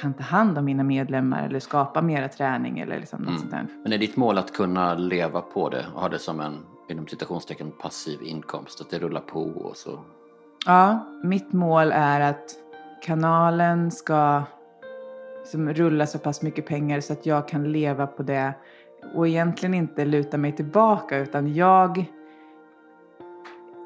kan 0.00 0.14
ta 0.14 0.22
hand 0.22 0.58
om 0.58 0.64
mina 0.64 0.82
medlemmar 0.82 1.46
eller 1.46 1.60
skapa 1.60 2.02
mera 2.02 2.28
träning 2.28 2.78
eller 2.78 3.00
liksom 3.00 3.20
något 3.20 3.28
mm. 3.28 3.40
sånt 3.40 3.50
där. 3.50 3.66
Men 3.82 3.92
är 3.92 3.98
ditt 3.98 4.16
mål 4.16 4.38
att 4.38 4.52
kunna 4.52 4.94
leva 4.94 5.40
på 5.40 5.68
det 5.68 5.86
och 5.94 6.00
ha 6.00 6.08
det 6.08 6.18
som 6.18 6.40
en 6.40 6.75
inom 6.90 7.06
citationstecken 7.06 7.70
passiv 7.70 8.22
inkomst? 8.22 8.80
Att 8.80 8.90
det 8.90 8.98
rullar 8.98 9.20
på 9.20 9.42
och 9.42 9.76
så? 9.76 10.00
Ja, 10.66 11.06
mitt 11.22 11.52
mål 11.52 11.92
är 11.92 12.20
att 12.20 12.50
kanalen 13.02 13.90
ska 13.90 14.42
liksom 15.40 15.74
rulla 15.74 16.06
så 16.06 16.18
pass 16.18 16.42
mycket 16.42 16.66
pengar 16.66 17.00
så 17.00 17.12
att 17.12 17.26
jag 17.26 17.48
kan 17.48 17.72
leva 17.72 18.06
på 18.06 18.22
det 18.22 18.54
och 19.14 19.28
egentligen 19.28 19.74
inte 19.74 20.04
luta 20.04 20.38
mig 20.38 20.52
tillbaka 20.52 21.18
utan 21.18 21.54
jag 21.54 22.06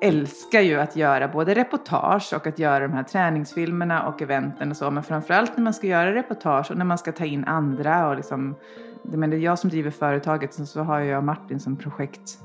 älskar 0.00 0.61
ju 0.61 0.80
att 0.80 0.97
göra 0.97 1.28
både 1.28 1.54
reportage 1.54 2.33
och 2.35 2.47
att 2.47 2.59
göra 2.59 2.88
de 2.88 2.92
här 2.92 3.02
träningsfilmerna 3.02 4.09
och 4.09 4.23
eventen 4.23 4.71
och 4.71 4.76
så. 4.76 4.90
Men 4.90 5.02
framförallt 5.02 5.57
när 5.57 5.64
man 5.64 5.75
ska 5.75 5.87
göra 5.87 6.14
reportage 6.14 6.71
och 6.71 6.76
när 6.76 6.85
man 6.85 6.99
ska 6.99 7.12
ta 7.12 7.25
in 7.25 7.45
andra 7.45 8.09
och 8.09 8.16
liksom. 8.16 8.54
Men 9.02 9.30
det 9.30 9.37
är 9.37 9.38
jag 9.38 9.59
som 9.59 9.71
driver 9.71 9.90
företaget 9.90 10.54
så, 10.54 10.66
så 10.66 10.80
har 10.80 11.00
jag 11.00 11.25
Martin 11.25 11.61
som 11.61 11.76
projekt. 11.76 12.38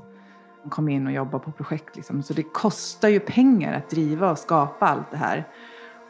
Kom 0.70 0.88
in 0.88 1.06
och 1.06 1.12
jobba 1.12 1.38
på 1.38 1.50
projekt 1.50 1.96
liksom. 1.96 2.22
Så 2.22 2.32
det 2.32 2.42
kostar 2.42 3.08
ju 3.08 3.20
pengar 3.20 3.76
att 3.76 3.90
driva 3.90 4.30
och 4.30 4.38
skapa 4.38 4.86
allt 4.86 5.10
det 5.10 5.16
här. 5.16 5.44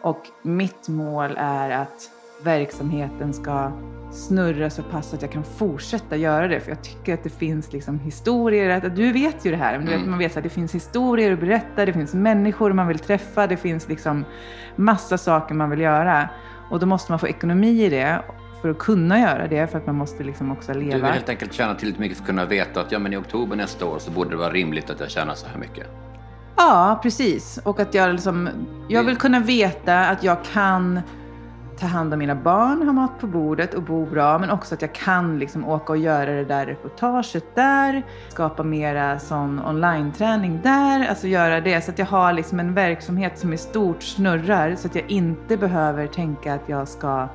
Och 0.03 0.23
mitt 0.43 0.89
mål 0.89 1.35
är 1.37 1.71
att 1.71 2.11
verksamheten 2.45 3.35
ska 3.35 3.73
snurra 4.13 4.71
så 4.71 4.83
pass 4.83 5.15
att 5.15 5.23
jag 5.23 5.31
kan 5.31 5.45
fortsätta 5.45 6.17
göra 6.17 6.49
det. 6.49 6.61
För 6.61 6.71
jag 6.71 6.83
tycker 6.83 7.15
att 7.15 7.23
det 7.23 7.31
finns 7.31 7.73
liksom 7.73 7.99
historier, 7.99 8.71
att, 8.71 8.97
du 8.97 9.13
vet 9.13 9.45
ju 9.45 9.51
det 9.51 9.57
här, 9.57 9.79
men 9.79 9.89
mm. 9.89 10.11
man 10.11 10.19
vet 10.19 10.37
att 10.37 10.43
det 10.43 10.49
finns 10.49 10.75
historier 10.75 11.33
att 11.33 11.41
berätta, 11.41 11.87
det 11.87 11.93
finns 11.93 12.15
människor 12.15 12.73
man 12.73 12.89
vill 12.89 12.99
träffa, 12.99 13.47
det 13.47 13.57
finns 13.57 13.89
liksom 13.89 14.25
massa 14.77 15.19
saker 15.19 15.55
man 15.55 15.71
vill 15.71 15.81
göra. 15.81 16.29
Och 16.71 16.81
då 16.81 16.87
måste 16.87 17.13
man 17.13 17.19
få 17.19 17.29
ekonomi 17.29 17.85
i 17.85 17.89
det 17.89 18.23
för 18.67 18.71
att 18.71 18.79
kunna 18.79 19.21
göra 19.21 19.47
det, 19.47 19.71
för 19.71 19.79
att 19.79 19.87
man 19.87 19.95
måste 19.95 20.25
liksom 20.25 20.53
också 20.53 20.73
leva. 20.73 20.93
Du 20.93 21.03
vill 21.03 21.05
helt 21.05 21.29
enkelt 21.29 21.53
tjäna 21.53 21.75
tillräckligt 21.75 22.01
mycket 22.01 22.17
för 22.17 22.25
att 22.25 22.27
kunna 22.27 22.45
veta 22.45 22.81
att 22.81 22.93
ja, 22.93 22.99
men 22.99 23.13
i 23.13 23.17
oktober 23.17 23.57
nästa 23.57 23.87
år 23.87 23.99
så 23.99 24.11
borde 24.11 24.31
det 24.31 24.37
vara 24.37 24.51
rimligt 24.51 24.91
att 24.91 25.01
jag 25.01 25.11
tjänar 25.11 25.35
så 25.35 25.47
här 25.47 25.59
mycket. 25.59 25.87
Ja, 26.57 26.99
precis. 27.03 27.59
Och 27.65 27.81
att 27.81 27.95
jag 27.95 28.13
liksom, 28.13 28.49
jag 28.89 29.05
vill 29.05 29.17
kunna 29.17 29.41
veta 29.41 30.09
att 30.09 30.23
jag 30.23 30.45
kan 30.53 31.01
ta 31.79 31.87
hand 31.87 32.13
om 32.13 32.19
mina 32.19 32.35
barn, 32.35 32.83
ha 32.83 32.93
mat 32.93 33.21
på 33.21 33.27
bordet 33.27 33.75
och 33.75 33.83
bo 33.83 34.07
bra. 34.07 34.39
Men 34.39 34.51
också 34.51 34.75
att 34.75 34.83
jag 34.83 34.95
kan 34.95 35.39
liksom 35.39 35.69
åka 35.69 35.93
och 35.93 35.99
göra 35.99 36.33
det 36.33 36.45
där 36.45 36.67
reportaget 36.67 37.55
där. 37.55 38.03
Skapa 38.29 38.63
mera 38.63 39.19
sån 39.19 39.61
online-träning 39.67 40.61
där. 40.63 41.09
Alltså 41.09 41.27
göra 41.27 41.61
det 41.61 41.85
så 41.85 41.91
att 41.91 41.99
jag 41.99 42.07
har 42.07 42.33
liksom 42.33 42.61
en 42.61 42.75
verksamhet 42.75 43.39
som 43.39 43.53
i 43.53 43.59
stort 43.59 44.03
snurrar. 44.03 44.75
Så 44.75 44.87
att 44.89 44.95
jag 44.95 45.11
inte 45.11 45.57
behöver 45.57 46.07
tänka 46.07 46.55
att 46.55 46.69
jag 46.69 46.89
ska 46.89 47.29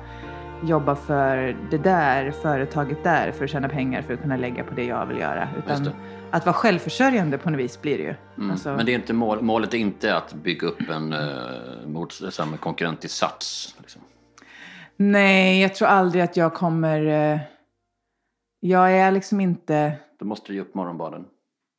jobba 0.64 0.94
för 0.94 1.56
det 1.70 1.78
där 1.78 2.30
företaget 2.30 3.04
där 3.04 3.32
för 3.32 3.44
att 3.44 3.50
tjäna 3.50 3.68
pengar 3.68 4.02
för 4.02 4.14
att 4.14 4.22
kunna 4.22 4.36
lägga 4.36 4.64
på 4.64 4.74
det 4.74 4.84
jag 4.84 5.06
vill 5.06 5.18
göra. 5.18 5.48
Utan 5.58 5.90
att 6.30 6.46
vara 6.46 6.54
självförsörjande 6.54 7.38
på 7.38 7.50
något 7.50 7.60
vis 7.60 7.82
blir 7.82 7.98
det 7.98 8.04
ju. 8.04 8.14
Mm. 8.36 8.50
Alltså... 8.50 8.76
Men 8.76 8.86
det 8.86 8.92
är 8.92 8.94
inte 8.94 9.12
mål, 9.12 9.42
målet 9.42 9.74
är 9.74 9.78
inte 9.78 10.16
att 10.16 10.34
bygga 10.34 10.68
upp 10.68 10.90
en 10.90 11.12
uh, 11.12 11.86
mot, 11.86 12.12
samma 12.12 12.56
konkurrent 12.56 13.00
till 13.00 13.10
Sats? 13.10 13.74
Liksom. 13.78 14.02
Nej, 14.96 15.62
jag 15.62 15.74
tror 15.74 15.88
aldrig 15.88 16.24
att 16.24 16.36
jag 16.36 16.54
kommer... 16.54 17.06
Eh, 17.06 17.40
jag 18.60 18.92
är 18.92 19.10
liksom 19.10 19.40
inte... 19.40 19.92
Då 20.18 20.24
måste 20.24 20.52
du 20.52 20.54
ge 20.54 20.60
upp 20.60 20.74
morgonbaden. 20.74 21.24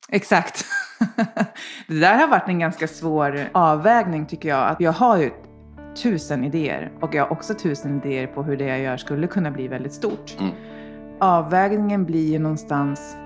Exakt. 0.10 0.66
det 1.88 2.00
där 2.00 2.16
har 2.16 2.28
varit 2.28 2.48
en 2.48 2.60
ganska 2.60 2.88
svår 2.88 3.50
avvägning 3.52 4.26
tycker 4.26 4.50
jag. 4.50 4.68
Att 4.68 4.82
jag 4.82 4.92
har 4.92 5.18
ju 5.18 5.32
tusen 5.96 6.44
idéer 6.44 6.92
och 7.02 7.16
jag 7.16 7.24
har 7.24 7.32
också 7.32 7.54
tusen 7.54 7.98
idéer 7.98 8.28
på 8.28 8.44
hur 8.44 8.58
det 8.58 8.66
jag 8.66 8.80
gör 8.80 8.98
skulle 8.98 9.28
kunna 9.28 9.52
bli 9.52 9.68
väldigt 9.68 9.94
stort. 9.94 10.36
Mm. 10.40 10.52
Avvägningen 11.20 12.06
blir 12.06 12.32
ju 12.32 12.40
någonstans, 12.40 13.18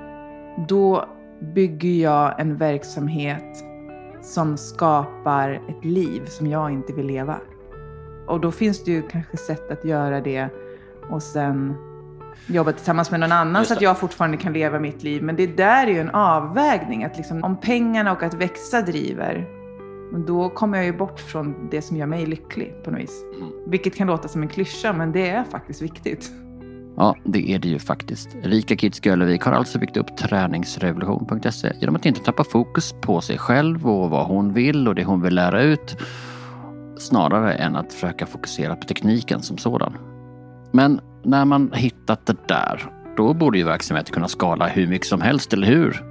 då 0.67 1.05
bygger 1.39 2.03
jag 2.03 2.39
en 2.39 2.57
verksamhet 2.57 3.63
som 4.21 4.57
skapar 4.57 5.49
ett 5.69 5.85
liv 5.85 6.25
som 6.25 6.47
jag 6.47 6.71
inte 6.71 6.93
vill 6.93 7.05
leva. 7.05 7.37
Och 8.27 8.41
då 8.41 8.51
finns 8.51 8.83
det 8.83 8.91
ju 8.91 9.01
kanske 9.01 9.37
sätt 9.37 9.71
att 9.71 9.85
göra 9.85 10.21
det 10.21 10.49
och 11.09 11.23
sen 11.23 11.75
jobba 12.47 12.71
tillsammans 12.71 13.11
med 13.11 13.19
någon 13.19 13.31
annan 13.31 13.65
så 13.65 13.73
att 13.73 13.81
jag 13.81 13.97
fortfarande 13.97 14.37
kan 14.37 14.53
leva 14.53 14.79
mitt 14.79 15.03
liv. 15.03 15.23
Men 15.23 15.35
det 15.35 15.47
där 15.47 15.87
är 15.87 15.91
ju 15.91 15.99
en 15.99 16.09
avvägning. 16.09 17.03
Att 17.03 17.17
liksom, 17.17 17.43
om 17.43 17.59
pengarna 17.59 18.11
och 18.11 18.23
att 18.23 18.33
växa 18.33 18.81
driver, 18.81 19.47
då 20.27 20.49
kommer 20.49 20.77
jag 20.77 20.85
ju 20.85 20.97
bort 20.97 21.19
från 21.19 21.69
det 21.71 21.81
som 21.81 21.97
gör 21.97 22.07
mig 22.07 22.25
lycklig 22.25 22.83
på 22.83 22.91
något 22.91 22.99
vis. 22.99 23.23
Mm. 23.37 23.51
Vilket 23.67 23.95
kan 23.95 24.07
låta 24.07 24.27
som 24.27 24.41
en 24.41 24.47
klyscha, 24.47 24.93
men 24.93 25.11
det 25.11 25.29
är 25.29 25.43
faktiskt 25.43 25.81
viktigt. 25.81 26.31
Ja, 26.97 27.15
det 27.23 27.51
är 27.51 27.59
det 27.59 27.67
ju 27.67 27.79
faktiskt. 27.79 28.29
Rika 28.43 28.75
Kids 28.75 29.05
Gölevik 29.05 29.41
har 29.41 29.53
alltså 29.53 29.79
byggt 29.79 29.97
upp 29.97 30.17
träningsrevolution.se 30.17 31.73
genom 31.79 31.95
att 31.95 32.05
inte 32.05 32.23
tappa 32.23 32.43
fokus 32.43 32.95
på 33.01 33.21
sig 33.21 33.37
själv 33.37 33.87
och 33.87 34.09
vad 34.09 34.27
hon 34.27 34.53
vill 34.53 34.87
och 34.87 34.95
det 34.95 35.03
hon 35.03 35.21
vill 35.21 35.35
lära 35.35 35.61
ut. 35.61 35.97
Snarare 36.97 37.53
än 37.53 37.75
att 37.75 37.93
försöka 37.93 38.25
fokusera 38.25 38.75
på 38.75 38.87
tekniken 38.87 39.41
som 39.41 39.57
sådan. 39.57 39.97
Men 40.71 40.99
när 41.23 41.45
man 41.45 41.71
hittat 41.73 42.25
det 42.25 42.47
där, 42.47 42.91
då 43.17 43.33
borde 43.33 43.57
ju 43.57 43.63
verksamheten 43.63 44.13
kunna 44.13 44.27
skala 44.27 44.67
hur 44.67 44.87
mycket 44.87 45.07
som 45.07 45.21
helst, 45.21 45.53
eller 45.53 45.67
hur? 45.67 46.03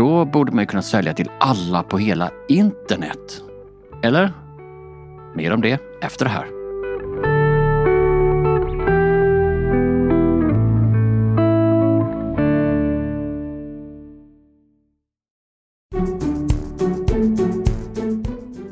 Då 0.00 0.24
borde 0.24 0.52
man 0.52 0.62
ju 0.62 0.66
kunna 0.66 0.82
sälja 0.82 1.14
till 1.14 1.30
alla 1.40 1.82
på 1.82 1.98
hela 1.98 2.30
internet. 2.48 3.42
Eller? 4.02 4.32
Mer 5.36 5.52
om 5.52 5.60
det 5.60 5.80
efter 6.02 6.24
det 6.24 6.30
här. 6.30 6.46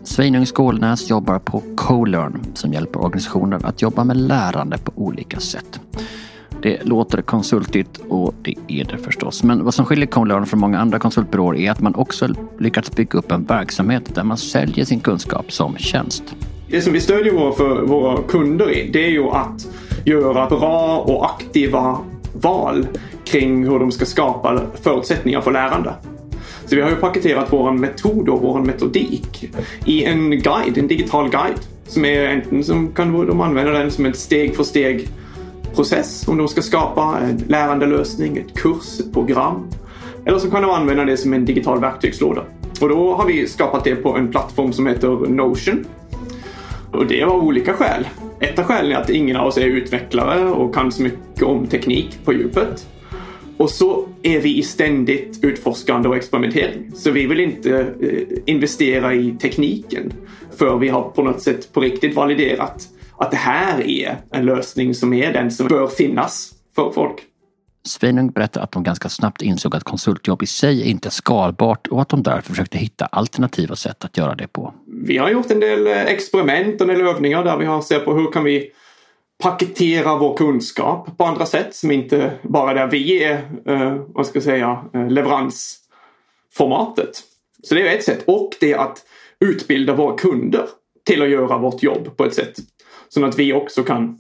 Sveinung 0.05 0.47
Skålnäs 0.47 1.11
jobbar 1.11 1.39
på 1.39 1.63
CoLearn 1.77 2.45
som 2.55 2.73
hjälper 2.73 3.01
organisationer 3.01 3.67
att 3.67 3.83
jobba 3.83 4.05
med 4.05 4.17
lärande 4.17 4.79
på 4.79 4.93
olika 4.97 5.41
sätt. 5.41 5.81
Det 6.63 6.85
låter 6.85 7.23
konsultigt 7.23 8.01
och 8.09 8.35
det 8.43 8.55
är 8.69 8.85
det 8.85 8.99
förstås. 8.99 9.43
Men 9.43 9.65
vad 9.65 9.75
som 9.75 9.85
skiljer 9.85 10.07
CoLearn 10.07 10.47
från 10.47 10.61
många 10.61 10.79
andra 10.79 10.99
konsultbyråer 10.99 11.59
är 11.59 11.71
att 11.71 11.81
man 11.81 11.95
också 11.95 12.29
lyckats 12.59 12.97
bygga 12.97 13.19
upp 13.19 13.33
en 13.33 13.45
verksamhet 13.45 14.15
där 14.15 14.25
man 14.25 14.37
säljer 14.37 14.85
sin 14.85 15.01
kunskap 15.01 15.53
som 15.53 15.77
tjänst. 15.77 16.23
Det 16.71 16.81
som 16.81 16.93
vi 16.93 17.01
stödjer 17.01 17.33
våra, 17.33 17.53
för 17.53 17.83
våra 17.83 18.23
kunder 18.23 18.71
i, 18.71 18.91
det 18.93 19.05
är 19.05 19.11
ju 19.11 19.29
att 19.29 19.69
göra 20.05 20.47
bra 20.47 20.99
och 20.99 21.31
aktiva 21.31 21.99
val 22.33 22.87
kring 23.25 23.65
hur 23.65 23.79
de 23.79 23.93
ska 23.93 24.05
skapa 24.05 24.61
förutsättningar 24.83 25.41
för 25.41 25.53
lärande. 25.53 25.95
Så 26.67 26.77
vi 26.77 26.83
har 26.83 26.91
ju 26.91 26.97
paketerat 26.97 27.53
vår 27.53 27.73
metod 27.73 28.29
och 28.29 28.43
vår 28.43 28.61
metodik 28.61 29.51
i 29.85 30.05
en 30.05 30.31
guide, 30.31 30.79
en 30.79 30.89
digital 30.89 31.31
guide. 31.31 31.61
Som 31.87 32.05
är 32.05 32.25
enten 32.25 32.65
som 32.65 32.93
kan 32.93 33.27
de 33.27 33.41
använda 33.41 33.73
den 33.73 33.91
som 33.91 34.07
ett 34.07 34.17
steg 34.17 34.57
för 34.57 34.65
steg 34.65 35.09
process 35.75 36.29
om 36.29 36.39
de 36.39 36.49
ska 36.49 36.63
skapa 36.63 37.19
en 37.23 37.37
lärandelösning, 37.49 38.37
ett 38.37 38.55
kurs, 38.55 39.01
ett 39.01 39.13
program. 39.13 39.67
Eller 40.25 40.39
så 40.39 40.51
kan 40.51 40.63
de 40.63 40.71
använda 40.71 41.05
det 41.05 41.17
som 41.17 41.33
en 41.33 41.45
digital 41.45 41.81
verktygslåda. 41.81 42.43
Och 42.81 42.89
då 42.89 43.15
har 43.15 43.27
vi 43.27 43.47
skapat 43.47 43.85
det 43.85 43.97
på 43.97 44.17
en 44.17 44.31
plattform 44.31 44.73
som 44.73 44.87
heter 44.87 45.09
Notion. 45.09 45.85
Och 46.93 47.07
det 47.07 47.23
av 47.23 47.45
olika 47.45 47.73
skäl. 47.75 48.09
Ett 48.41 48.59
av 48.59 48.65
skälen 48.65 48.93
är 48.93 48.97
att 48.97 49.11
ingen 49.11 49.37
av 49.37 49.47
oss 49.47 49.59
är 49.59 49.67
utvecklare 49.67 50.51
och 50.51 50.75
kan 50.75 50.93
så 50.93 51.03
mycket 51.03 51.43
om 51.43 51.67
teknik 51.67 52.19
på 52.25 52.33
djupet. 52.33 52.87
Och 53.57 53.71
så 53.71 54.09
är 54.23 54.41
vi 54.41 54.59
i 54.59 54.63
ständigt 54.63 55.45
utforskande 55.45 56.09
och 56.09 56.17
experimentering. 56.17 56.91
Så 56.95 57.11
vi 57.11 57.27
vill 57.27 57.41
inte 57.41 57.81
eh, 58.01 58.39
investera 58.47 59.15
i 59.15 59.37
tekniken 59.41 60.13
för 60.57 60.77
vi 60.77 60.89
har 60.89 61.03
på 61.03 61.23
något 61.23 61.43
sätt 61.43 61.73
på 61.73 61.81
riktigt 61.81 62.15
validerat 62.15 62.89
att 63.19 63.31
det 63.31 63.37
här 63.37 63.89
är 63.89 64.17
en 64.33 64.45
lösning 64.45 64.95
som 64.95 65.13
är 65.13 65.33
den 65.33 65.51
som 65.51 65.69
bör 65.69 65.87
finnas 65.87 66.53
för 66.75 66.91
folk. 66.91 67.25
Sveinung 67.89 68.31
berättar 68.31 68.61
att 68.61 68.73
de 68.73 68.83
ganska 68.83 69.09
snabbt 69.09 69.43
insåg 69.43 69.77
att 69.77 69.85
konsultjobb 69.85 70.43
i 70.43 70.47
sig 70.47 70.91
inte 70.91 71.09
är 71.09 71.11
skalbart 71.11 71.87
och 71.87 72.03
att 72.03 72.09
de 72.09 72.23
därför 72.23 72.51
försökte 72.51 72.79
hitta 72.79 73.07
alternativa 73.07 73.77
sätt 73.77 74.05
att 74.05 74.17
göra 74.17 74.35
det 74.35 74.47
på. 74.47 74.75
Vi 74.87 75.19
har 75.19 75.31
gjort 75.31 75.51
en 75.51 75.61
del 75.61 75.87
experiment 75.87 76.81
och 76.81 76.89
en 76.89 76.99
del 76.99 77.07
övningar 77.07 77.45
där 77.45 77.57
vi 77.57 77.65
har 77.65 77.83
sett 77.83 78.05
på 78.05 78.15
hur 78.15 78.33
kan 78.33 78.45
vi 78.45 78.71
paketera 79.43 80.17
vår 80.17 80.37
kunskap 80.37 81.19
på 81.19 81.25
andra 81.25 81.47
sätt 81.47 81.75
som 81.75 81.91
inte 81.91 82.33
bara 82.43 82.75
där 82.75 82.87
vi 82.87 83.25
är, 83.25 83.33
eh, 83.67 83.95
vad 84.09 84.27
ska 84.27 84.37
jag 84.37 84.45
säga, 84.45 84.85
eh, 84.95 85.09
leveransformatet. 85.09 87.23
Så 87.63 87.75
det 87.75 87.89
är 87.89 87.97
ett 87.97 88.05
sätt. 88.05 88.25
Och 88.27 88.51
det 88.61 88.73
är 88.73 88.79
att 88.79 88.99
utbilda 89.41 89.95
våra 89.95 90.17
kunder 90.17 90.65
till 91.07 91.23
att 91.23 91.29
göra 91.29 91.59
vårt 91.59 91.83
jobb 91.83 92.17
på 92.17 92.25
ett 92.25 92.35
sätt. 92.35 92.55
Så 93.09 93.25
att 93.25 93.39
vi 93.39 93.53
också 93.53 93.83
kan 93.83 94.19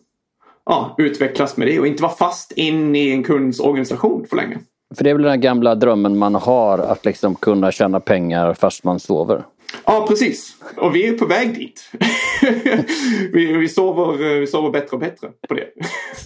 ja, 0.67 0.95
utvecklas 0.99 1.57
med 1.57 1.69
det 1.69 1.81
och 1.81 1.87
inte 1.87 2.03
vara 2.03 2.13
fast 2.13 2.53
in 2.53 2.97
i 2.97 3.11
en 3.11 3.25
kunds 3.25 3.61
organisation 3.61 4.27
för 4.27 4.37
länge. 4.37 4.59
För 4.97 5.05
det 5.05 5.11
är 5.11 5.15
väl 5.15 5.23
den 5.23 5.41
gamla 5.41 5.75
drömmen 5.75 6.19
man 6.19 6.35
har 6.35 6.79
att 6.79 7.05
liksom 7.05 7.35
kunna 7.35 7.73
tjäna 7.73 8.01
pengar 8.01 8.55
fast 8.55 8.85
man 8.85 9.01
sover. 9.01 9.45
Ja, 9.85 10.07
precis. 10.09 10.57
Och 10.77 10.95
vi 10.95 11.07
är 11.07 11.19
på 11.19 11.27
väg 11.27 11.55
dit. 11.55 11.91
vi, 13.33 13.53
vi, 13.53 13.69
sover, 13.69 14.41
vi 14.41 14.47
sover 14.47 14.71
bättre 14.71 14.89
och 14.91 15.01
bättre 15.01 15.29
på 15.49 15.55
det. 15.55 15.67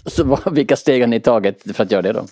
Så 0.11 0.25
vad- 0.25 0.55
vilka 0.55 0.77
steg 0.77 1.01
har 1.01 1.07
ni 1.07 1.20
tagit 1.20 1.77
för 1.77 1.83
att 1.85 1.90
göra 1.90 2.03
det 2.03 2.12
då? 2.12 2.25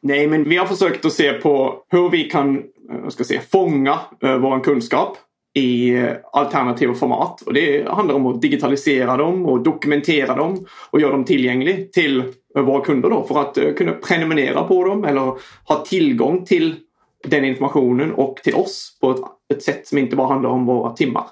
Nej, 0.00 0.26
men 0.26 0.48
vi 0.48 0.56
har 0.56 0.66
försökt 0.66 1.04
att 1.04 1.12
se 1.12 1.32
på 1.32 1.82
hur 1.88 2.10
vi 2.10 2.24
kan 2.24 2.56
eh, 2.56 3.08
ska 3.08 3.24
säga, 3.24 3.40
fånga 3.50 3.98
uh, 4.24 4.36
vår 4.36 4.60
kunskap 4.60 5.18
i 5.56 5.94
eh, 5.94 6.12
alternativa 6.32 6.94
format. 6.94 7.42
Och 7.42 7.54
det 7.54 7.88
handlar 7.88 8.14
om 8.14 8.26
att 8.26 8.42
digitalisera 8.42 9.16
dem 9.16 9.46
och 9.46 9.62
dokumentera 9.62 10.34
dem 10.34 10.66
och 10.90 11.00
göra 11.00 11.12
dem 11.12 11.24
tillgängliga 11.24 11.76
till 11.92 12.32
våra 12.54 12.84
kunder 12.84 13.10
då 13.10 13.22
för 13.22 13.40
att 13.40 13.58
eh, 13.58 13.72
kunna 13.72 13.92
prenumerera 13.92 14.62
på 14.62 14.84
dem 14.84 15.04
eller 15.04 15.20
ha 15.64 15.84
tillgång 15.86 16.44
till 16.44 16.74
den 17.24 17.44
informationen 17.44 18.12
och 18.12 18.36
till 18.36 18.54
oss 18.54 18.98
på 19.00 19.10
ett, 19.10 19.20
ett 19.54 19.62
sätt 19.62 19.88
som 19.88 19.98
inte 19.98 20.16
bara 20.16 20.28
handlar 20.28 20.50
om 20.50 20.66
våra 20.66 20.92
timmar. 20.92 21.24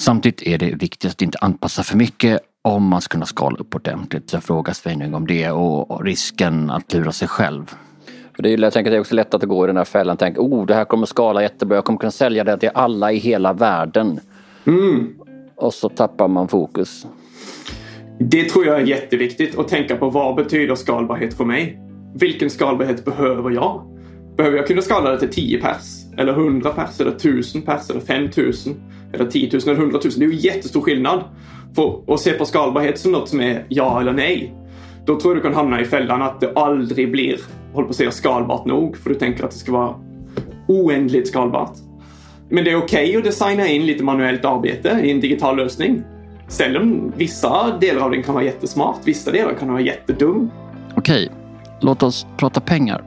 Samtidigt 0.00 0.42
är 0.42 0.58
det 0.58 0.74
viktigt 0.74 1.10
att 1.10 1.22
inte 1.22 1.38
anpassa 1.40 1.82
för 1.82 1.96
mycket 1.96 2.40
om 2.62 2.86
man 2.86 3.00
ska 3.00 3.12
kunna 3.12 3.26
skala 3.26 3.56
upp 3.58 3.74
ordentligt. 3.74 4.30
Så 4.30 4.36
jag 4.36 4.44
frågar 4.44 4.72
Sveinung 4.72 5.14
om 5.14 5.26
det 5.26 5.50
och 5.50 6.04
risken 6.04 6.70
att 6.70 6.92
lura 6.92 7.12
sig 7.12 7.28
själv. 7.28 7.74
För 8.40 8.42
det 8.42 8.48
är, 8.48 8.56
ju- 8.56 8.62
jag 8.62 8.72
tänker 8.72 8.90
det 8.90 8.96
är 8.96 9.00
också 9.00 9.14
lätt 9.14 9.34
att 9.34 9.42
gå 9.42 9.64
i 9.64 9.66
den 9.66 9.76
här 9.76 9.84
fällan 9.84 10.12
och 10.12 10.18
tänka 10.18 10.40
oh 10.40 10.66
det 10.66 10.74
här 10.74 10.84
kommer 10.84 11.06
skala 11.06 11.42
jättebra, 11.42 11.76
jag 11.76 11.84
kommer 11.84 11.98
kunna 11.98 12.10
sälja 12.10 12.44
det 12.44 12.58
till 12.58 12.70
alla 12.74 13.12
i 13.12 13.16
hela 13.16 13.52
världen. 13.52 14.20
Mm. 14.66 15.14
Och 15.56 15.74
så 15.74 15.88
tappar 15.88 16.28
man 16.28 16.48
fokus. 16.48 17.06
Det 18.18 18.44
tror 18.44 18.66
jag 18.66 18.80
är 18.80 18.86
jätteviktigt 18.86 19.58
att 19.58 19.68
tänka 19.68 19.96
på 19.96 20.10
vad 20.10 20.36
betyder 20.36 20.74
skalbarhet 20.74 21.34
för 21.34 21.44
mig? 21.44 21.80
Vilken 22.14 22.50
skalbarhet 22.50 23.04
behöver 23.04 23.50
jag? 23.50 23.82
Behöver 24.36 24.56
jag 24.56 24.66
kunna 24.66 24.82
skala 24.82 25.10
det 25.10 25.18
till 25.18 25.30
10 25.30 25.60
pers? 25.60 26.14
Eller 26.18 26.32
100 26.32 26.70
pers? 26.70 27.00
Eller 27.00 27.12
1000 27.12 27.62
pers? 27.62 27.90
Eller 27.90 28.00
5000? 28.00 28.74
Eller 29.12 29.26
10 29.26 29.50
000 29.52 29.62
eller 29.62 29.74
100 29.74 29.98
000? 30.04 30.12
Det 30.16 30.24
är 30.24 30.28
ju 30.28 30.36
jättestor 30.36 30.80
skillnad. 30.80 31.24
För 31.74 32.14
att 32.14 32.20
se 32.20 32.32
på 32.32 32.44
skalbarhet 32.44 32.98
som 32.98 33.12
något 33.12 33.28
som 33.28 33.40
är 33.40 33.66
ja 33.68 34.00
eller 34.00 34.12
nej. 34.12 34.54
Då 35.04 35.20
tror 35.20 35.34
jag 35.34 35.42
du 35.42 35.48
kan 35.48 35.54
hamna 35.54 35.80
i 35.80 35.84
fällan 35.84 36.22
att 36.22 36.40
det 36.40 36.52
aldrig 36.56 37.12
blir, 37.12 37.36
håller 37.72 37.86
på 37.86 37.90
att 37.90 37.96
säga, 37.96 38.10
skalbart 38.10 38.64
nog. 38.66 38.96
För 38.96 39.10
du 39.10 39.16
tänker 39.16 39.44
att 39.44 39.50
det 39.50 39.56
ska 39.56 39.72
vara 39.72 39.94
oändligt 40.66 41.28
skalbart. 41.28 41.72
Men 42.48 42.64
det 42.64 42.70
är 42.70 42.76
okej 42.76 43.16
att 43.16 43.24
designa 43.24 43.66
in 43.68 43.86
lite 43.86 44.04
manuellt 44.04 44.44
arbete 44.44 45.00
i 45.02 45.10
en 45.10 45.20
digital 45.20 45.56
lösning. 45.56 46.02
Sen 46.48 46.76
om 46.76 47.12
vissa 47.16 47.78
delar 47.80 48.02
av 48.04 48.10
den 48.10 48.22
kan 48.22 48.34
vara 48.34 48.44
jättesmart, 48.44 48.96
vissa 49.04 49.30
delar 49.30 49.54
kan 49.54 49.68
vara 49.68 49.80
jättedum. 49.80 50.50
Okej, 50.96 51.28
låt 51.80 52.02
oss 52.02 52.26
prata 52.36 52.60
pengar. 52.60 53.02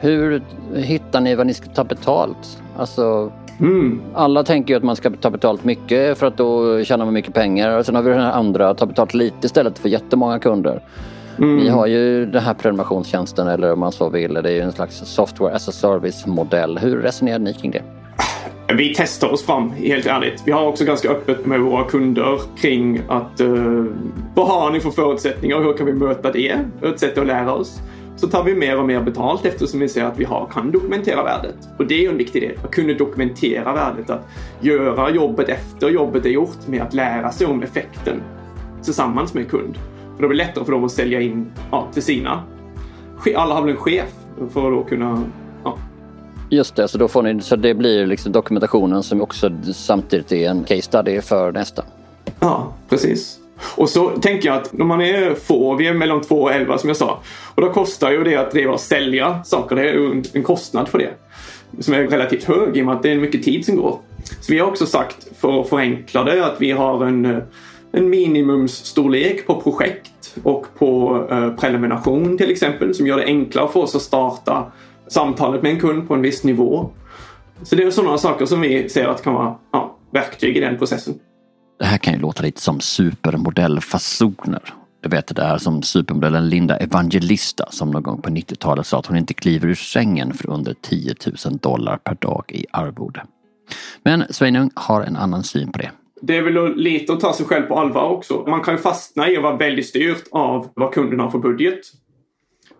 Hur 0.00 0.42
hittar 0.76 1.20
ni 1.20 1.34
vad 1.34 1.46
ni 1.46 1.54
ska 1.54 1.68
ta 1.70 1.84
betalt? 1.84 2.62
Alltså, 2.76 3.32
Mm. 3.60 4.00
alla 4.14 4.44
tänker 4.44 4.74
ju 4.74 4.78
att 4.78 4.82
man 4.84 4.96
ska 4.96 5.10
ta 5.10 5.30
betalt 5.30 5.64
mycket 5.64 6.18
för 6.18 6.26
att 6.26 6.36
då 6.36 6.84
tjänar 6.84 7.04
man 7.04 7.14
mycket 7.14 7.34
pengar. 7.34 7.78
Och 7.78 7.86
sen 7.86 7.94
har 7.94 8.02
vi 8.02 8.10
den 8.10 8.20
här 8.20 8.32
andra, 8.32 8.74
ta 8.74 8.86
betalt 8.86 9.14
lite 9.14 9.46
istället 9.46 9.78
för 9.78 9.88
jättemånga 9.88 10.38
kunder. 10.38 10.80
Mm. 11.38 11.56
Vi 11.56 11.68
har 11.68 11.86
ju 11.86 12.26
den 12.26 12.42
här 12.42 12.54
prenumerationstjänsten 12.54 13.48
eller 13.48 13.72
om 13.72 13.80
man 13.80 13.92
så 13.92 14.08
vill. 14.08 14.34
Det 14.34 14.50
är 14.50 14.54
ju 14.54 14.60
en 14.60 14.72
slags 14.72 14.96
software 14.96 15.54
as 15.54 15.68
a 15.68 15.72
service 15.72 16.26
modell. 16.26 16.78
Hur 16.78 16.96
resonerar 16.96 17.38
ni 17.38 17.54
kring 17.54 17.70
det? 17.70 17.82
Vi 18.74 18.94
testar 18.96 19.32
oss 19.32 19.46
fram, 19.46 19.70
helt 19.70 20.06
ärligt. 20.06 20.42
Vi 20.44 20.52
har 20.52 20.66
också 20.66 20.84
ganska 20.84 21.10
öppet 21.10 21.46
med 21.46 21.60
våra 21.60 21.84
kunder 21.84 22.40
kring 22.60 23.00
att 23.08 23.40
uh, 23.40 23.84
vad 24.34 24.46
har 24.46 24.70
ni 24.70 24.80
för 24.80 24.90
förutsättningar 24.90 25.56
och 25.56 25.64
hur 25.64 25.72
kan 25.72 25.86
vi 25.86 25.92
möta 25.92 26.32
det? 26.32 26.58
Ett 26.82 27.00
sätt 27.00 27.18
att 27.18 27.26
lära 27.26 27.54
oss. 27.54 27.80
så 28.16 28.26
tar 28.28 28.44
vi 28.44 28.54
mer 28.54 28.78
och 28.78 28.86
mer 28.86 29.00
betalt 29.00 29.44
eftersom 29.44 29.80
vi 29.80 29.88
ser 29.88 30.04
att 30.04 30.18
vi 30.18 30.24
har, 30.24 30.46
kan 30.52 30.70
dokumentera 30.70 31.22
värdet. 31.22 31.56
Och 31.78 31.86
det 31.86 31.94
är 31.94 32.02
ju 32.02 32.08
en 32.08 32.16
viktig 32.16 32.42
del, 32.42 32.58
att 32.64 32.70
kunna 32.70 32.92
dokumentera 32.92 33.72
värdet, 33.72 34.10
att 34.10 34.28
göra 34.60 35.10
jobbet 35.10 35.48
efter 35.48 35.88
jobbet 35.88 36.26
är 36.26 36.30
gjort 36.30 36.66
med 36.66 36.82
att 36.82 36.94
lära 36.94 37.32
sig 37.32 37.46
om 37.46 37.62
effekten 37.62 38.22
tillsammans 38.82 39.34
med 39.34 39.50
kund. 39.50 39.78
För 40.18 40.22
då 40.22 40.28
blir 40.28 40.38
det 40.38 40.44
lättare 40.44 40.64
för 40.64 40.72
dem 40.72 40.84
att 40.84 40.92
sälja 40.92 41.20
in 41.20 41.50
ja, 41.70 41.88
till 41.92 42.02
sina. 42.02 42.42
Alla 43.36 43.54
har 43.54 43.62
väl 43.62 43.70
en 43.70 43.76
chef 43.76 44.08
för 44.36 44.66
att 44.66 44.72
då 44.72 44.84
kunna 44.84 45.24
ja. 45.64 45.78
Just 46.50 46.76
det, 46.76 46.88
så, 46.88 46.98
då 46.98 47.08
får 47.08 47.22
ni, 47.22 47.40
så 47.40 47.56
det 47.56 47.74
blir 47.74 48.06
liksom 48.06 48.32
dokumentationen 48.32 49.02
som 49.02 49.22
också 49.22 49.50
samtidigt 49.74 50.32
är 50.32 50.50
en 50.50 50.64
case 50.64 50.82
study 50.82 51.20
för 51.20 51.52
nästa. 51.52 51.84
Ja, 52.40 52.72
precis. 52.88 53.38
Och 53.76 53.88
så 53.88 54.08
tänker 54.08 54.48
jag 54.48 54.56
att 54.56 54.72
när 54.72 54.84
man 54.84 55.00
är 55.00 55.34
få, 55.34 55.74
vi 55.74 55.86
är 55.86 55.94
mellan 55.94 56.20
2 56.20 56.42
och 56.42 56.52
11 56.52 56.78
som 56.78 56.88
jag 56.88 56.96
sa. 56.96 57.20
Och 57.54 57.62
då 57.62 57.72
kostar 57.72 58.10
ju 58.10 58.24
det 58.24 58.36
att 58.36 58.50
driva 58.50 58.72
och 58.72 58.80
sälja 58.80 59.44
saker. 59.44 59.76
Det 59.76 59.90
är 59.90 60.22
en 60.32 60.42
kostnad 60.42 60.88
för 60.88 60.98
det. 60.98 61.10
Som 61.82 61.94
är 61.94 62.06
relativt 62.06 62.44
hög 62.44 62.76
i 62.76 62.82
och 62.82 62.86
med 62.86 62.94
att 62.94 63.02
det 63.02 63.10
är 63.10 63.16
mycket 63.18 63.42
tid 63.42 63.64
som 63.64 63.76
går. 63.76 63.98
Så 64.40 64.52
vi 64.52 64.58
har 64.58 64.66
också 64.66 64.86
sagt, 64.86 65.28
för 65.40 65.60
att 65.60 65.68
förenkla 65.68 66.24
det, 66.24 66.46
att 66.46 66.60
vi 66.60 66.70
har 66.70 67.04
en, 67.04 67.42
en 67.92 68.10
minimumsstorlek 68.10 69.46
på 69.46 69.60
projekt 69.60 70.36
och 70.42 70.66
på 70.78 71.22
eh, 71.30 71.50
prelimination 71.50 72.38
till 72.38 72.50
exempel. 72.50 72.94
Som 72.94 73.06
gör 73.06 73.16
det 73.16 73.24
enklare 73.24 73.68
för 73.68 73.80
oss 73.80 73.94
att 73.94 74.02
starta 74.02 74.72
samtalet 75.06 75.62
med 75.62 75.72
en 75.72 75.80
kund 75.80 76.08
på 76.08 76.14
en 76.14 76.22
viss 76.22 76.44
nivå. 76.44 76.90
Så 77.62 77.76
det 77.76 77.82
är 77.82 77.90
sådana 77.90 78.18
saker 78.18 78.46
som 78.46 78.60
vi 78.60 78.88
ser 78.88 79.08
att 79.08 79.22
kan 79.22 79.34
vara 79.34 79.54
ja, 79.72 79.96
verktyg 80.10 80.56
i 80.56 80.60
den 80.60 80.78
processen. 80.78 81.14
Det 81.78 81.84
här 81.84 81.98
kan 81.98 82.14
ju 82.14 82.20
låta 82.20 82.42
lite 82.42 82.60
som 82.60 82.80
supermodellfasoner. 82.80 84.74
Du 85.00 85.08
vet 85.08 85.26
det 85.26 85.34
där 85.34 85.58
som 85.58 85.82
supermodellen 85.82 86.48
Linda 86.48 86.76
Evangelista 86.76 87.66
som 87.70 87.90
någon 87.90 88.02
gång 88.02 88.22
på 88.22 88.30
90-talet 88.30 88.86
sa 88.86 88.98
att 88.98 89.06
hon 89.06 89.16
inte 89.16 89.34
kliver 89.34 89.68
ur 89.68 89.74
sängen 89.74 90.34
för 90.34 90.50
under 90.50 90.74
10 90.82 91.14
000 91.44 91.56
dollar 91.56 91.96
per 91.96 92.14
dag 92.14 92.44
i 92.48 92.66
arvode. 92.70 93.22
Men 94.02 94.24
Sveinung 94.30 94.70
har 94.74 95.02
en 95.02 95.16
annan 95.16 95.44
syn 95.44 95.72
på 95.72 95.78
det. 95.78 95.90
Det 96.20 96.36
är 96.36 96.42
väl 96.42 96.74
lite 96.76 97.12
att 97.12 97.20
ta 97.20 97.32
sig 97.32 97.46
själv 97.46 97.66
på 97.66 97.78
allvar 97.78 98.08
också. 98.08 98.44
Man 98.46 98.62
kan 98.62 98.74
ju 98.74 98.78
fastna 98.78 99.30
i 99.30 99.36
att 99.36 99.42
vara 99.42 99.56
väldigt 99.56 99.86
styrt 99.86 100.24
av 100.30 100.68
vad 100.74 100.94
kunden 100.94 101.20
har 101.20 101.30
för 101.30 101.38
budget. 101.38 101.80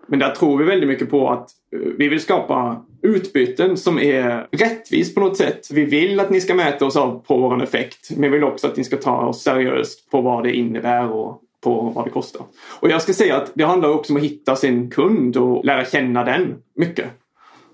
Men 0.07 0.19
där 0.19 0.31
tror 0.31 0.59
vi 0.59 0.65
väldigt 0.65 0.89
mycket 0.89 1.11
på 1.11 1.31
att 1.31 1.51
eh, 1.73 1.81
vi 1.99 2.09
vill 2.09 2.21
skapa 2.21 2.85
utbyten 3.03 3.77
som 3.77 3.99
är 3.99 4.47
rättvist 4.51 5.15
på 5.15 5.21
något 5.21 5.37
sätt. 5.37 5.69
Vi 5.71 5.85
vill 5.85 6.21
att 6.21 6.31
ni 6.31 6.41
ska 6.41 6.55
mäta 6.55 6.87
oss 6.87 6.97
av 6.97 7.25
på 7.27 7.37
vår 7.39 7.63
effekt. 7.63 8.11
Men 8.11 8.23
vi 8.23 8.29
vill 8.29 8.45
också 8.45 8.67
att 8.67 8.77
ni 8.77 8.85
ska 8.85 8.97
ta 8.97 9.27
oss 9.27 9.43
seriöst 9.43 10.11
på 10.11 10.21
vad 10.21 10.45
det 10.45 10.57
innebär 10.57 11.13
och 11.13 11.43
på 11.61 11.93
vad 11.95 12.07
det 12.07 12.11
kostar. 12.11 12.43
Och 12.81 12.91
jag 12.91 13.03
ska 13.03 13.13
säga 13.13 13.37
att 13.37 13.53
det 13.55 13.65
handlar 13.65 13.89
också 13.89 14.13
om 14.13 14.17
att 14.17 14.23
hitta 14.23 14.57
sin 14.57 14.91
kund 14.91 15.37
och 15.37 15.65
lära 15.65 15.85
känna 15.85 16.25
den 16.25 16.55
mycket. 16.77 17.07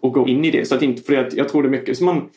Och 0.00 0.12
gå 0.12 0.28
in 0.28 0.44
i 0.44 0.50
det. 0.50 0.68
Så 0.68 0.74
att 0.74 0.82
inte, 0.82 1.02
för 1.02 1.28
jag 1.36 1.48
tror 1.48 1.62
det 1.62 1.68
är 1.68 1.70
mycket 1.70 1.96
som 1.96 2.06
man 2.06 2.28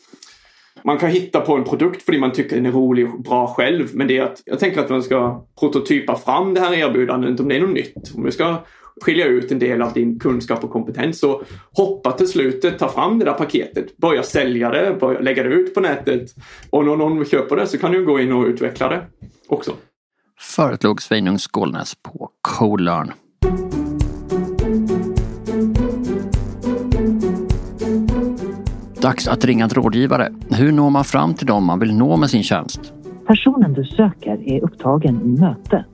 man 0.84 0.98
kan 0.98 1.10
hitta 1.10 1.40
på 1.40 1.56
en 1.56 1.64
produkt 1.64 2.02
för 2.02 2.12
det 2.12 2.18
man 2.18 2.32
tycker 2.32 2.56
den 2.56 2.66
är 2.66 2.72
rolig 2.72 3.14
och 3.14 3.22
bra 3.22 3.46
själv. 3.46 3.88
Men 3.94 4.08
det 4.08 4.18
är 4.18 4.22
att 4.22 4.42
jag 4.44 4.58
tänker 4.58 4.80
att 4.80 4.90
man 4.90 5.02
ska 5.02 5.44
prototypa 5.60 6.16
fram 6.16 6.54
det 6.54 6.60
här 6.60 6.74
erbjudandet 6.74 7.40
om 7.40 7.48
det 7.48 7.56
är 7.56 7.60
något 7.60 7.74
nytt. 7.74 8.14
Om 8.14 8.24
vi 8.24 8.32
ska 8.32 8.56
skilja 9.00 9.26
ut 9.26 9.52
en 9.52 9.58
del 9.58 9.82
av 9.82 9.92
din 9.92 10.18
kunskap 10.18 10.64
och 10.64 10.70
kompetens. 10.70 11.18
Så 11.18 11.42
hoppa 11.72 12.12
till 12.12 12.28
slutet, 12.28 12.78
ta 12.78 12.88
fram 12.88 13.18
det 13.18 13.24
där 13.24 13.32
paketet, 13.32 13.96
börja 13.96 14.22
sälja 14.22 14.70
det, 14.70 14.96
börja 15.00 15.20
lägga 15.20 15.42
det 15.42 15.48
ut 15.48 15.74
på 15.74 15.80
nätet. 15.80 16.30
Och 16.70 16.84
när 16.84 16.96
någon 16.96 17.24
köper 17.24 17.56
det 17.56 17.66
så 17.66 17.78
kan 17.78 17.92
du 17.92 18.04
gå 18.04 18.20
in 18.20 18.32
och 18.32 18.46
utveckla 18.46 18.88
det 18.88 19.06
också. 19.48 19.72
Föreslog 20.40 21.02
Sveinung 21.02 21.38
Skålnäs 21.38 21.94
på 21.94 22.30
CoLearn. 22.42 23.12
Dags 29.08 29.28
att 29.28 29.44
ringa 29.44 29.64
en 29.64 29.70
rådgivare. 29.70 30.28
Hur 30.50 30.72
når 30.72 30.90
man 30.90 31.04
fram 31.04 31.34
till 31.34 31.46
dem 31.46 31.64
man 31.64 31.78
vill 31.78 31.94
nå 31.94 32.16
med 32.16 32.30
sin 32.30 32.42
tjänst? 32.42 32.92
Personen 33.26 33.72
du 33.72 33.84
söker 33.84 34.48
är 34.48 34.64
upptagen 34.64 35.20
i 35.22 35.40
möte. 35.40 35.84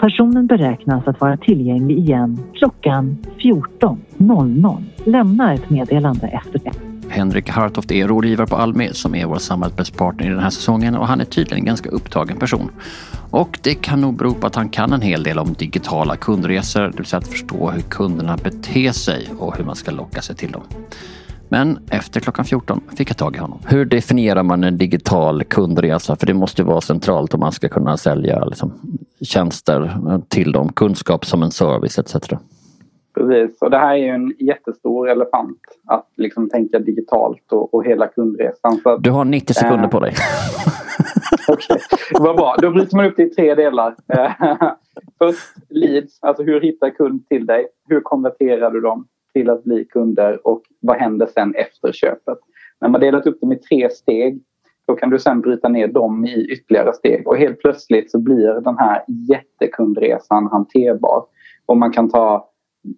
Personen 0.00 0.46
beräknas 0.46 1.08
att 1.08 1.20
vara 1.20 1.36
tillgänglig 1.36 1.98
igen 1.98 2.38
klockan 2.54 3.18
14.00. 3.38 4.84
Lämna 5.04 5.54
ett 5.54 5.70
meddelande 5.70 6.26
efter 6.26 6.58
det. 6.58 6.72
Henrik 7.08 7.50
Hartoft 7.50 7.92
är 7.92 8.08
rådgivare 8.08 8.46
på 8.46 8.56
Almi 8.56 8.88
som 8.92 9.14
är 9.14 9.26
vår 9.26 9.38
samarbetspartner 9.38 10.26
i 10.26 10.28
den 10.28 10.40
här 10.40 10.50
säsongen 10.50 10.96
och 10.96 11.06
han 11.06 11.20
är 11.20 11.24
tydligen 11.24 11.58
en 11.58 11.66
ganska 11.66 11.90
upptagen 11.90 12.36
person. 12.36 12.70
Och 13.30 13.58
det 13.62 13.74
kan 13.74 14.00
nog 14.00 14.16
bero 14.16 14.34
på 14.34 14.46
att 14.46 14.54
han 14.54 14.68
kan 14.68 14.92
en 14.92 15.02
hel 15.02 15.22
del 15.22 15.38
om 15.38 15.52
digitala 15.52 16.16
kundresor, 16.16 16.82
det 16.82 16.96
vill 16.96 17.06
säga 17.06 17.18
att 17.18 17.28
förstå 17.28 17.70
hur 17.70 17.82
kunderna 17.82 18.36
beter 18.36 18.92
sig 18.92 19.28
och 19.38 19.56
hur 19.56 19.64
man 19.64 19.76
ska 19.76 19.90
locka 19.90 20.22
sig 20.22 20.36
till 20.36 20.52
dem. 20.52 20.62
Men 21.48 21.78
efter 21.90 22.20
klockan 22.20 22.44
14 22.44 22.80
fick 22.96 23.10
jag 23.10 23.16
tag 23.16 23.36
i 23.36 23.38
honom. 23.38 23.58
Hur 23.66 23.84
definierar 23.84 24.42
man 24.42 24.64
en 24.64 24.78
digital 24.78 25.44
kundresa? 25.44 26.16
För 26.16 26.26
det 26.26 26.34
måste 26.34 26.62
vara 26.62 26.80
centralt 26.80 27.34
om 27.34 27.40
man 27.40 27.52
ska 27.52 27.68
kunna 27.68 27.96
sälja 27.96 28.44
liksom, 28.44 28.72
tjänster 29.20 29.92
till 30.28 30.52
dem, 30.52 30.72
kunskap 30.72 31.26
som 31.26 31.42
en 31.42 31.50
service 31.50 31.98
etc. 31.98 32.14
Precis, 33.14 33.62
och 33.62 33.70
det 33.70 33.78
här 33.78 33.94
är 33.94 33.98
ju 33.98 34.08
en 34.08 34.34
jättestor 34.38 35.08
elefant 35.08 35.58
att 35.86 36.06
liksom 36.16 36.50
tänka 36.50 36.78
digitalt 36.78 37.52
och, 37.52 37.74
och 37.74 37.84
hela 37.84 38.06
kundresan. 38.06 38.80
Att, 38.84 39.02
du 39.02 39.10
har 39.10 39.24
90 39.24 39.54
sekunder 39.54 39.84
äh, 39.84 39.90
på 39.90 40.00
dig. 40.00 40.14
Okej, 41.48 41.76
okay. 41.76 41.78
vad 42.20 42.36
bra. 42.36 42.56
Då 42.62 42.70
bryter 42.70 42.96
man 42.96 43.06
upp 43.06 43.16
det 43.16 43.22
i 43.22 43.30
tre 43.30 43.54
delar. 43.54 43.94
Först 45.18 45.54
leads, 45.68 46.18
alltså 46.22 46.42
hur 46.42 46.60
hittar 46.60 46.90
kund 46.90 47.28
till 47.28 47.46
dig? 47.46 47.66
Hur 47.88 48.00
konverterar 48.00 48.70
du 48.70 48.80
dem? 48.80 49.06
Till 49.32 49.50
att 49.50 49.64
bli 49.64 49.84
kunder 49.84 50.46
och 50.46 50.62
vad 50.80 50.96
händer 50.96 51.26
sen 51.26 51.54
efter 51.54 51.92
köpet. 51.92 52.38
När 52.80 52.88
man 52.88 53.00
delat 53.00 53.26
upp 53.26 53.40
dem 53.40 53.52
i 53.52 53.56
tre 53.56 53.90
steg 53.90 54.40
då 54.86 54.94
kan 54.94 55.10
du 55.10 55.18
sen 55.18 55.40
bryta 55.40 55.68
ner 55.68 55.88
dem 55.88 56.26
i 56.26 56.46
ytterligare 56.52 56.92
steg 56.92 57.28
och 57.28 57.36
helt 57.36 57.60
plötsligt 57.60 58.10
så 58.10 58.18
blir 58.18 58.60
den 58.60 58.78
här 58.78 59.04
jättekundresan 59.28 60.46
hanterbar. 60.46 61.24
Och 61.66 61.76
man 61.76 61.92
kan 61.92 62.08
ta 62.10 62.50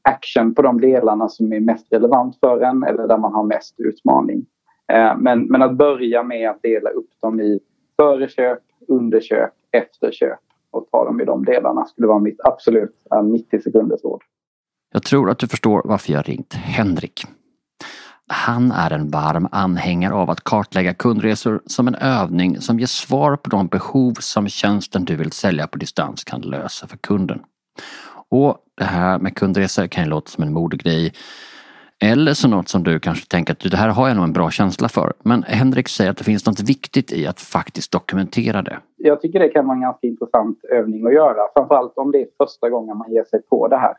action 0.02 0.54
på 0.54 0.62
de 0.62 0.80
delarna 0.80 1.28
som 1.28 1.52
är 1.52 1.60
mest 1.60 1.92
relevant 1.92 2.36
för 2.40 2.60
en 2.60 2.84
eller 2.84 3.08
där 3.08 3.18
man 3.18 3.32
har 3.32 3.44
mest 3.44 3.80
utmaning. 3.80 4.46
Eh, 4.92 5.16
men, 5.18 5.44
men 5.44 5.62
att 5.62 5.76
börja 5.76 6.22
med 6.22 6.50
att 6.50 6.62
dela 6.62 6.90
upp 6.90 7.10
dem 7.22 7.40
i 7.40 7.60
föreköp, 7.96 8.58
underköp, 8.88 9.52
efterköp 9.70 10.40
och 10.70 10.86
ta 10.90 11.04
dem 11.04 11.20
i 11.20 11.24
de 11.24 11.44
delarna 11.44 11.84
skulle 11.84 12.06
vara 12.06 12.18
mitt 12.18 12.40
absolut 12.44 12.96
eh, 13.14 13.22
90 13.22 13.60
sekunders 13.60 14.04
råd. 14.04 14.20
Jag 14.92 15.02
tror 15.02 15.30
att 15.30 15.38
du 15.38 15.48
förstår 15.48 15.82
varför 15.84 16.12
jag 16.12 16.28
ringt 16.28 16.54
Henrik. 16.54 17.26
Han 18.26 18.72
är 18.72 18.90
en 18.90 19.10
varm 19.10 19.48
anhängare 19.52 20.14
av 20.14 20.30
att 20.30 20.44
kartlägga 20.44 20.94
kundresor 20.94 21.62
som 21.66 21.88
en 21.88 21.94
övning 21.94 22.60
som 22.60 22.80
ger 22.80 22.86
svar 22.86 23.36
på 23.36 23.50
de 23.50 23.66
behov 23.66 24.14
som 24.14 24.48
tjänsten 24.48 25.04
du 25.04 25.16
vill 25.16 25.32
sälja 25.32 25.66
på 25.66 25.78
distans 25.78 26.24
kan 26.24 26.40
lösa 26.40 26.86
för 26.86 26.96
kunden. 26.96 27.40
Och 28.30 28.58
det 28.76 28.84
här 28.84 29.18
med 29.18 29.36
kundresor 29.36 29.86
kan 29.86 30.04
ju 30.04 30.10
låta 30.10 30.30
som 30.30 30.44
en 30.44 30.52
modegrej 30.52 31.12
eller 32.02 32.34
som 32.34 32.50
något 32.50 32.68
som 32.68 32.82
du 32.82 33.00
kanske 33.00 33.26
tänker 33.26 33.52
att 33.52 33.70
det 33.70 33.76
här 33.76 33.88
har 33.88 34.08
jag 34.08 34.16
nog 34.16 34.24
en 34.24 34.32
bra 34.32 34.50
känsla 34.50 34.88
för. 34.88 35.12
Men 35.22 35.42
Henrik 35.42 35.88
säger 35.88 36.10
att 36.10 36.16
det 36.16 36.24
finns 36.24 36.46
något 36.46 36.60
viktigt 36.60 37.12
i 37.12 37.26
att 37.26 37.40
faktiskt 37.40 37.92
dokumentera 37.92 38.62
det. 38.62 38.78
Jag 38.96 39.20
tycker 39.20 39.38
det 39.38 39.48
kan 39.48 39.66
vara 39.66 39.74
en 39.74 39.82
ganska 39.82 40.06
intressant 40.06 40.64
övning 40.64 41.06
att 41.06 41.14
göra. 41.14 41.40
Framförallt 41.54 41.92
om 41.96 42.12
det 42.12 42.18
är 42.18 42.26
första 42.38 42.68
gången 42.68 42.96
man 42.96 43.12
ger 43.12 43.24
sig 43.24 43.42
på 43.42 43.68
det 43.68 43.76
här 43.76 43.94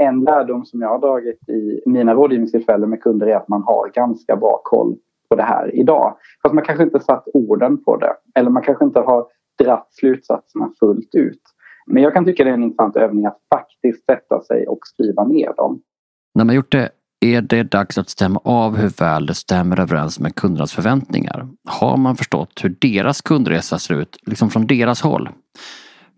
en 0.00 0.20
lärdom 0.20 0.64
som 0.64 0.80
jag 0.80 0.88
har 0.88 0.98
dragit 0.98 1.48
i 1.48 1.82
mina 1.86 2.14
rådgivningstillfällen 2.14 2.90
med 2.90 3.02
kunder 3.02 3.26
är 3.26 3.36
att 3.36 3.48
man 3.48 3.62
har 3.62 3.90
ganska 3.94 4.36
bra 4.36 4.60
koll 4.64 4.96
på 5.28 5.36
det 5.36 5.42
här 5.42 5.74
idag. 5.74 6.16
Fast 6.42 6.54
man 6.54 6.64
kanske 6.64 6.84
inte 6.84 7.00
satt 7.00 7.28
orden 7.34 7.84
på 7.84 7.96
det. 7.96 8.14
Eller 8.34 8.50
man 8.50 8.62
kanske 8.62 8.84
inte 8.84 9.00
har 9.00 9.26
dratt 9.62 9.88
slutsatserna 9.90 10.72
fullt 10.80 11.14
ut. 11.14 11.42
Men 11.86 12.02
jag 12.02 12.14
kan 12.14 12.24
tycka 12.24 12.44
det 12.44 12.50
är 12.50 12.54
en 12.54 12.62
intressant 12.62 12.96
övning 12.96 13.26
att 13.26 13.38
faktiskt 13.54 14.04
sätta 14.04 14.40
sig 14.40 14.66
och 14.66 14.78
skriva 14.86 15.24
ner 15.24 15.52
dem. 15.56 15.82
När 16.34 16.44
man 16.44 16.54
gjort 16.54 16.72
det 16.72 16.90
är 17.20 17.42
det 17.42 17.62
dags 17.62 17.98
att 17.98 18.08
stämma 18.08 18.40
av 18.44 18.76
hur 18.76 18.88
väl 18.88 19.26
det 19.26 19.34
stämmer 19.34 19.80
överens 19.80 20.20
med 20.20 20.34
kundernas 20.34 20.72
förväntningar. 20.72 21.48
Har 21.68 21.96
man 21.96 22.16
förstått 22.16 22.60
hur 22.62 22.76
deras 22.80 23.20
kundresa 23.20 23.78
ser 23.78 23.94
ut, 23.94 24.18
liksom 24.26 24.50
från 24.50 24.66
deras 24.66 25.02
håll? 25.02 25.28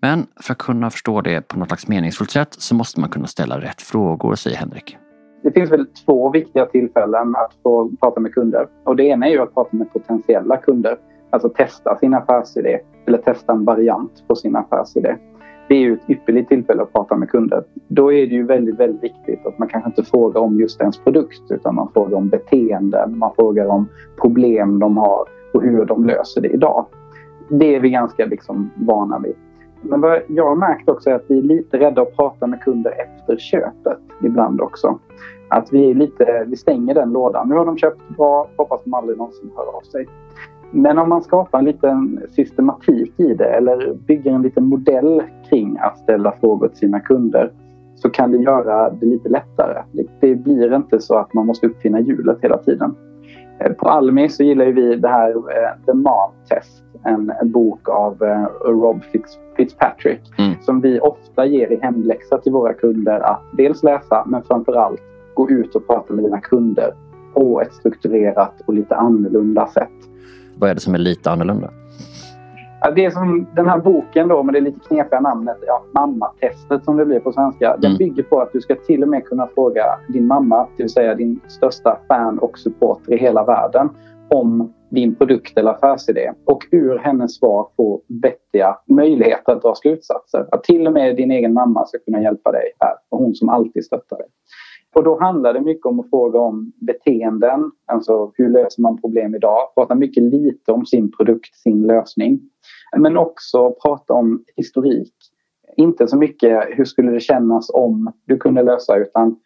Men 0.01 0.27
för 0.41 0.53
att 0.53 0.59
kunna 0.59 0.91
förstå 0.91 1.21
det 1.21 1.49
på 1.49 1.59
något 1.59 1.69
slags 1.69 1.89
meningsfullt 1.89 2.31
sätt 2.31 2.55
så 2.59 2.75
måste 2.75 3.01
man 3.01 3.11
kunna 3.11 3.27
ställa 3.27 3.61
rätt 3.61 3.83
frågor, 3.83 4.35
säger 4.35 4.57
Henrik. 4.57 4.97
Det 5.43 5.53
finns 5.53 5.71
väl 5.71 5.87
två 5.87 6.31
viktiga 6.31 6.67
tillfällen 6.67 7.37
att 7.37 7.53
få 7.63 7.91
prata 8.01 8.21
med 8.21 8.35
kunder. 8.35 8.67
Och 8.85 8.97
det 8.97 9.05
ena 9.05 9.27
är 9.27 9.31
ju 9.31 9.43
att 9.43 9.55
prata 9.55 9.77
med 9.77 9.93
potentiella 9.93 10.57
kunder. 10.57 10.97
Alltså 11.31 11.49
testa 11.49 11.99
sin 11.99 12.15
affärsidé 12.15 12.79
eller 13.07 13.19
testa 13.19 13.53
en 13.53 13.65
variant 13.65 14.25
på 14.29 14.35
sin 14.35 14.57
affärsidé. 14.57 15.17
Det 15.69 15.75
är 15.75 15.81
ju 15.81 15.93
ett 15.93 16.11
ypperligt 16.11 16.49
tillfälle 16.49 16.83
att 16.83 16.93
prata 16.93 17.17
med 17.17 17.31
kunder. 17.31 17.65
Då 17.89 18.13
är 18.13 18.27
det 18.27 18.35
ju 18.35 18.47
väldigt, 18.47 18.81
väldigt 18.81 19.03
viktigt 19.03 19.47
att 19.47 19.59
man 19.59 19.69
kanske 19.69 19.91
inte 19.91 20.05
frågar 20.11 20.41
om 20.41 20.61
just 20.61 20.81
ens 20.81 20.99
produkt 20.99 21.51
utan 21.51 21.75
man 21.75 21.89
frågar 21.93 22.17
om 22.17 22.29
beteenden, 22.29 23.19
man 23.19 23.35
frågar 23.35 23.67
om 23.67 23.89
problem 24.21 24.79
de 24.79 24.97
har 24.97 25.29
och 25.55 25.63
hur 25.63 25.85
de 25.85 26.05
löser 26.05 26.41
det 26.41 26.49
idag. 26.49 26.87
Det 27.49 27.75
är 27.75 27.81
vi 27.81 27.91
ganska 27.91 28.27
liksom 28.27 28.71
vana 28.75 29.19
vid. 29.19 29.35
Men 29.83 30.01
vad 30.01 30.23
jag 30.29 30.49
har 30.49 30.57
märkt 30.57 30.89
också 30.89 31.11
är 31.11 31.15
att 31.15 31.25
vi 31.29 31.39
är 31.39 31.43
lite 31.43 31.79
rädda 31.79 32.03
att 32.03 32.17
prata 32.17 32.47
med 32.47 32.61
kunder 32.61 32.91
efter 32.91 33.37
köpet 33.37 33.99
ibland 34.23 34.61
också. 34.61 34.99
Att 35.49 35.73
vi, 35.73 35.91
är 35.91 35.95
lite, 35.95 36.45
vi 36.49 36.57
stänger 36.57 36.95
den 36.95 37.13
lådan. 37.13 37.49
Nu 37.49 37.55
har 37.55 37.67
de 37.67 37.79
köpt 37.79 38.01
bra, 38.17 38.49
hoppas 38.57 38.85
de 38.85 38.95
aldrig 38.95 39.19
någonsin 39.19 39.51
hör 39.57 39.77
av 39.77 39.81
sig. 39.81 40.07
Men 40.73 40.99
om 40.99 41.09
man 41.09 41.23
skapar 41.23 41.59
en 41.59 41.65
liten 41.65 42.21
systematik 42.31 43.21
i 43.21 43.35
det 43.35 43.49
eller 43.49 43.95
bygger 43.95 44.33
en 44.33 44.43
liten 44.43 44.67
modell 44.67 45.23
kring 45.51 45.79
att 45.79 45.99
ställa 45.99 46.33
frågor 46.41 46.69
till 46.69 46.79
sina 46.79 47.01
kunder 47.01 47.53
så 47.95 48.11
kan 48.11 48.31
det 48.31 48.39
göra 48.39 48.91
det 48.91 49.07
lite 49.07 49.29
lättare. 49.29 49.83
Det 50.21 50.35
blir 50.35 50.75
inte 50.75 51.01
så 51.01 51.19
att 51.19 51.35
man 51.35 51.47
måste 51.47 51.67
uppfinna 51.67 52.01
hjulet 52.01 52.39
hela 52.43 52.59
tiden. 52.59 52.95
Eh, 53.61 53.73
på 53.73 53.89
Almi 53.89 54.29
så 54.29 54.43
gillar 54.43 54.67
vi 54.67 54.97
det 54.97 55.09
här 55.09 55.31
eh, 55.31 55.85
The 55.87 55.93
Mom 55.93 56.31
Test, 56.49 56.85
en, 57.05 57.33
bok 57.45 57.89
av 57.89 58.23
uh, 58.23 58.47
Rob 58.65 59.03
Fitz, 59.03 59.39
Fitzpatrick 59.57 60.21
mm. 60.39 60.55
som 60.61 60.81
vi 60.81 61.01
ofta 61.01 61.47
ger 61.47 61.73
i 61.73 61.79
hemläxa 61.83 62.39
till 62.39 62.53
våra 62.53 62.73
kunder 62.73 63.21
att 63.21 63.43
dels 63.53 63.83
läsa 63.83 64.25
men 64.27 64.43
framförallt 64.43 65.01
gå 65.35 65.51
ut 65.51 65.75
och 65.75 65.87
prata 65.87 66.15
med 66.15 66.25
dina 66.25 66.41
kunder 66.41 66.95
på 67.35 67.61
ett 67.61 67.73
strukturerat 67.73 68.55
och 68.67 68.75
lite 68.75 68.97
annorlunda 68.97 69.67
sätt. 69.67 70.12
Vad 70.63 70.71
är 70.71 70.75
det 70.75 70.81
som 70.81 70.95
är 70.95 70.99
lite 70.99 71.31
annorlunda? 71.31 71.71
Ja, 72.81 72.91
det 72.91 73.05
är 73.05 73.11
som 73.11 73.47
den 73.55 73.67
här 73.67 73.79
boken 73.79 74.29
då 74.29 74.43
med 74.43 74.55
det 74.55 74.61
lite 74.61 74.81
knepiga 74.89 75.21
namnet, 75.21 75.57
ja, 75.67 75.83
mammatestet 75.95 76.85
som 76.85 76.97
det 76.97 77.07
blir 77.07 77.21
på 77.21 77.33
svenska. 77.33 77.69
Mm. 77.69 77.81
Den 77.81 77.97
bygger 77.97 78.23
på 78.23 78.41
att 78.41 78.53
du 78.53 78.61
ska 78.61 78.75
till 78.75 79.03
och 79.03 79.09
med 79.09 79.25
kunna 79.25 79.49
fråga 79.55 79.85
din 80.09 80.27
mamma, 80.27 80.67
det 80.77 80.83
vill 80.83 80.93
säga 80.93 81.15
din 81.15 81.41
största 81.49 81.99
fan 82.09 82.39
och 82.39 82.59
supporter 82.59 83.13
i 83.13 83.17
hela 83.17 83.45
världen, 83.45 83.89
om 84.31 84.73
din 84.91 85.15
produkt 85.15 85.59
eller 85.59 85.71
affärsidé 85.71 86.33
och 86.45 86.63
ur 86.71 86.99
hennes 86.99 87.37
svar 87.37 87.69
få 87.77 88.03
vettiga 88.23 88.79
möjligheter 88.89 89.53
att 89.53 89.63
dra 89.63 89.75
slutsatser. 89.75 90.47
Att 90.53 90.65
till 90.65 90.87
och 90.87 90.93
med 90.93 91.17
din 91.17 91.31
egen 91.31 91.53
mamma 91.53 91.87
ska 91.87 91.99
kunna 91.99 92.23
hjälpa 92.23 92.53
dig 92.53 92.73
här 92.81 92.95
och 93.09 93.19
hon 93.19 93.35
som 93.35 93.49
alltid 93.49 93.85
stöttar 93.85 94.17
dig. 94.17 94.27
Och 94.95 95.05
då 95.05 95.21
handlar 95.21 95.55
det 95.55 95.61
mycket 95.61 95.87
om 95.87 96.01
att 96.01 96.11
fråga 96.11 96.39
om 96.39 96.73
beteenden, 96.81 97.71
alltså 97.87 98.33
hur 98.35 98.49
löser 98.49 98.83
man 98.83 99.01
problem 99.01 99.35
idag? 99.35 99.75
Prata 99.75 99.95
mycket 99.95 100.23
lite 100.23 100.73
om 100.73 100.87
sin 100.87 101.13
produkt, 101.13 101.55
sin 101.55 101.83
lösning. 101.83 102.41
Men 102.97 103.17
också 103.17 103.75
prata 103.83 104.13
om 104.13 104.45
historik. 104.57 105.15
Inte 105.77 106.09
så 106.09 106.17
mycket 106.17 106.65
hur 106.71 106.85
skulle 106.85 107.11
det 107.11 107.21
kännas 107.21 107.71
om 107.75 108.13
du 108.25 108.37
kunde 108.37 108.63
lösa 108.63 108.97
utan 108.97 109.37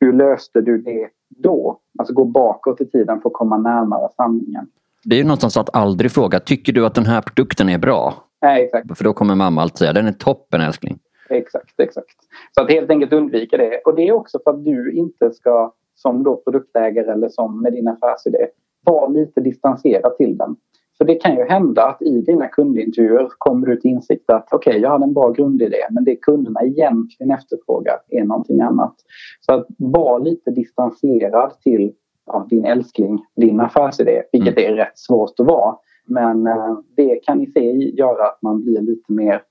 hur 0.00 0.12
löste 0.12 0.60
du 0.60 0.78
det 0.78 1.08
då? 1.28 1.78
Alltså 1.98 2.14
gå 2.14 2.24
bakåt 2.24 2.80
i 2.80 2.86
tiden 2.86 3.20
för 3.20 3.28
att 3.28 3.32
komma 3.32 3.58
närmare 3.58 4.08
sanningen. 4.16 4.66
Det 5.04 5.14
är 5.14 5.18
ju 5.18 5.24
någonstans 5.24 5.56
att 5.56 5.76
aldrig 5.76 6.10
fråga, 6.10 6.40
tycker 6.40 6.72
du 6.72 6.86
att 6.86 6.94
den 6.94 7.06
här 7.06 7.20
produkten 7.20 7.68
är 7.68 7.78
bra? 7.78 8.14
Nej, 8.42 8.64
exakt. 8.64 8.98
För 8.98 9.04
då 9.04 9.12
kommer 9.12 9.34
mamma 9.34 9.62
alltid 9.62 9.78
säga, 9.78 9.92
den 9.92 10.06
är 10.06 10.12
toppen 10.12 10.60
älskling. 10.60 10.98
Exakt, 11.28 11.80
exakt. 11.80 12.16
Så 12.52 12.62
att 12.62 12.70
helt 12.70 12.90
enkelt 12.90 13.12
undvika 13.12 13.56
det. 13.56 13.80
Och 13.84 13.96
det 13.96 14.08
är 14.08 14.12
också 14.12 14.38
för 14.44 14.50
att 14.50 14.64
du 14.64 14.92
inte 14.92 15.30
ska, 15.30 15.72
som 15.94 16.22
då 16.22 16.36
produktägare 16.36 17.12
eller 17.12 17.28
som 17.28 17.62
med 17.62 17.72
din 17.72 17.88
affärsidé, 17.88 18.46
vara 18.84 19.08
lite 19.08 19.40
distanserad 19.40 20.16
till 20.16 20.36
den. 20.36 20.56
För 20.98 21.04
det 21.04 21.14
kan 21.14 21.36
ju 21.36 21.44
hända 21.44 21.86
att 21.86 22.02
i 22.02 22.20
dina 22.20 22.46
kundintervjuer 22.46 23.28
kommer 23.38 23.66
du 23.66 23.76
till 23.76 23.90
insikt 23.90 24.30
att 24.30 24.48
okej, 24.52 24.70
okay, 24.70 24.82
jag 24.82 24.90
hade 24.90 25.04
en 25.04 25.14
bra 25.14 25.30
grundidé 25.30 25.86
men 25.90 26.04
det 26.04 26.16
kunderna 26.16 26.60
egentligen 26.62 27.30
efterfrågar 27.30 27.96
är 28.08 28.24
någonting 28.24 28.60
annat. 28.60 28.94
Så 29.40 29.54
att 29.54 29.66
vara 29.78 30.18
lite 30.18 30.50
distanserad 30.50 31.60
till 31.60 31.92
ja, 32.26 32.46
din 32.50 32.64
älskling, 32.64 33.24
din 33.36 33.60
affärsidé, 33.60 34.22
vilket 34.32 34.58
mm. 34.58 34.72
är 34.72 34.76
rätt 34.76 34.98
svårt 34.98 35.40
att 35.40 35.46
vara. 35.46 35.76
Men 36.06 36.46
eh, 36.46 36.78
det 36.96 37.20
kan 37.22 37.40
i 37.40 37.46
sig 37.46 37.98
göra 37.98 38.24
att 38.24 38.42
man 38.42 38.62
blir 38.62 38.80
lite 38.80 39.12
mer 39.12 39.42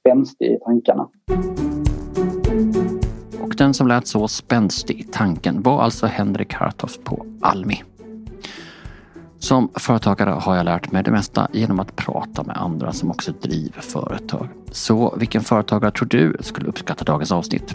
spänstig 0.00 0.46
i 0.46 0.58
tankarna. 0.64 1.08
Och 3.52 3.56
den 3.56 3.74
som 3.74 3.88
lät 3.88 4.06
så 4.06 4.28
spänstig 4.28 5.00
i 5.00 5.02
tanken 5.02 5.62
var 5.62 5.82
alltså 5.82 6.06
Henrik 6.06 6.54
Hartoft 6.54 7.04
på 7.04 7.26
Almi. 7.40 7.82
Som 9.38 9.70
företagare 9.74 10.30
har 10.30 10.56
jag 10.56 10.64
lärt 10.64 10.92
mig 10.92 11.02
det 11.02 11.10
mesta 11.10 11.48
genom 11.52 11.80
att 11.80 11.96
prata 11.96 12.42
med 12.42 12.56
andra 12.56 12.92
som 12.92 13.10
också 13.10 13.32
driver 13.42 13.80
företag. 13.80 14.48
Så 14.70 15.16
vilken 15.16 15.42
företagare 15.42 15.90
tror 15.90 16.08
du 16.08 16.36
skulle 16.40 16.66
uppskatta 16.66 17.04
dagens 17.04 17.32
avsnitt? 17.32 17.74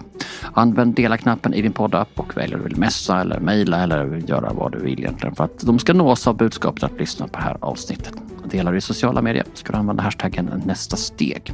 Använd 0.53 0.95
dela-knappen 0.95 1.53
i 1.53 1.61
din 1.61 1.73
poddapp 1.73 2.09
och 2.15 2.37
välj 2.37 2.55
om 2.55 2.61
du 2.61 2.67
vill 2.67 2.77
messa 2.77 3.21
eller 3.21 3.39
mejla 3.39 3.83
eller 3.83 4.15
göra 4.27 4.53
vad 4.53 4.71
du 4.71 4.79
vill 4.79 4.99
egentligen 4.99 5.35
för 5.35 5.43
att 5.43 5.59
de 5.59 5.79
ska 5.79 5.93
nås 5.93 6.27
av 6.27 6.37
budskapet 6.37 6.83
att 6.83 6.99
lyssna 6.99 7.27
på 7.27 7.37
det 7.37 7.43
här 7.43 7.57
avsnittet. 7.59 8.13
Delar 8.51 8.71
du 8.71 8.77
i 8.77 8.81
sociala 8.81 9.21
medier 9.21 9.45
ska 9.53 9.71
du 9.71 9.79
använda 9.79 10.03
hashtaggen 10.03 10.61
nästa 10.65 10.97
steg. 10.97 11.53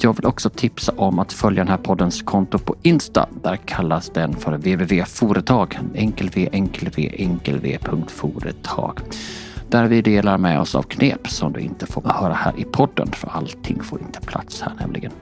Jag 0.00 0.16
vill 0.16 0.26
också 0.26 0.50
tipsa 0.50 0.92
om 0.96 1.18
att 1.18 1.32
följa 1.32 1.64
den 1.64 1.70
här 1.70 1.78
poddens 1.78 2.22
konto 2.22 2.58
på 2.58 2.76
Insta. 2.82 3.28
Där 3.42 3.56
kallas 3.56 4.10
den 4.10 4.36
för 4.36 4.52
www.foretag. 4.52 5.78
Enkel 5.94 6.30
v, 6.34 6.48
enkel 6.52 6.90
v, 6.96 7.14
enkel 7.18 7.58
v. 7.58 7.78
Foretag. 8.06 9.00
Där 9.68 9.86
vi 9.86 10.02
delar 10.02 10.38
med 10.38 10.60
oss 10.60 10.74
av 10.74 10.82
knep 10.82 11.28
som 11.28 11.52
du 11.52 11.60
inte 11.60 11.86
får 11.86 12.02
höra 12.02 12.34
här 12.34 12.52
i 12.56 12.64
podden. 12.64 13.08
För 13.12 13.28
allting 13.28 13.82
får 13.82 14.00
inte 14.00 14.20
plats 14.20 14.60
här 14.60 14.72
nämligen. 14.80 15.12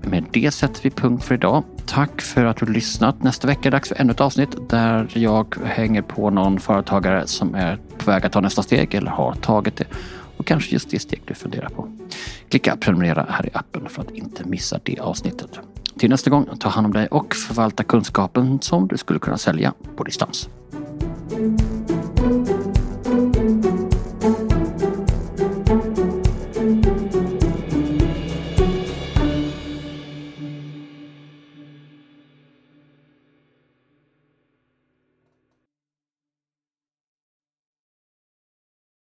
Men 0.00 0.10
med 0.10 0.24
det 0.32 0.50
sätter 0.50 0.82
vi 0.82 0.90
punkt 0.90 1.24
för 1.24 1.34
idag. 1.34 1.64
Tack 1.86 2.20
för 2.20 2.44
att 2.44 2.56
du 2.56 2.66
lyssnat. 2.66 3.22
Nästa 3.22 3.46
vecka 3.46 3.60
är 3.60 3.70
det 3.70 3.76
dags 3.76 3.88
för 3.88 4.00
ännu 4.00 4.12
ett 4.12 4.20
avsnitt 4.20 4.68
där 4.68 5.08
jag 5.12 5.56
hänger 5.64 6.02
på 6.02 6.30
någon 6.30 6.60
företagare 6.60 7.26
som 7.26 7.54
är 7.54 7.78
på 7.98 8.10
väg 8.10 8.26
att 8.26 8.32
ta 8.32 8.40
nästa 8.40 8.62
steg 8.62 8.94
eller 8.94 9.10
har 9.10 9.34
tagit 9.34 9.76
det 9.76 9.86
och 10.36 10.46
kanske 10.46 10.72
just 10.72 10.90
det 10.90 10.98
steg 10.98 11.22
du 11.24 11.34
funderar 11.34 11.68
på. 11.68 11.88
Klicka 12.48 12.76
prenumerera 12.76 13.26
här 13.28 13.46
i 13.46 13.50
appen 13.52 13.88
för 13.88 14.02
att 14.02 14.10
inte 14.10 14.44
missa 14.44 14.80
det 14.82 14.98
avsnittet. 14.98 15.58
Till 15.98 16.10
nästa 16.10 16.30
gång, 16.30 16.48
ta 16.60 16.68
hand 16.68 16.86
om 16.86 16.92
dig 16.92 17.06
och 17.06 17.34
förvalta 17.34 17.84
kunskapen 17.84 18.58
som 18.60 18.88
du 18.88 18.96
skulle 18.96 19.18
kunna 19.18 19.38
sälja 19.38 19.72
på 19.96 20.04
distans. 20.04 20.48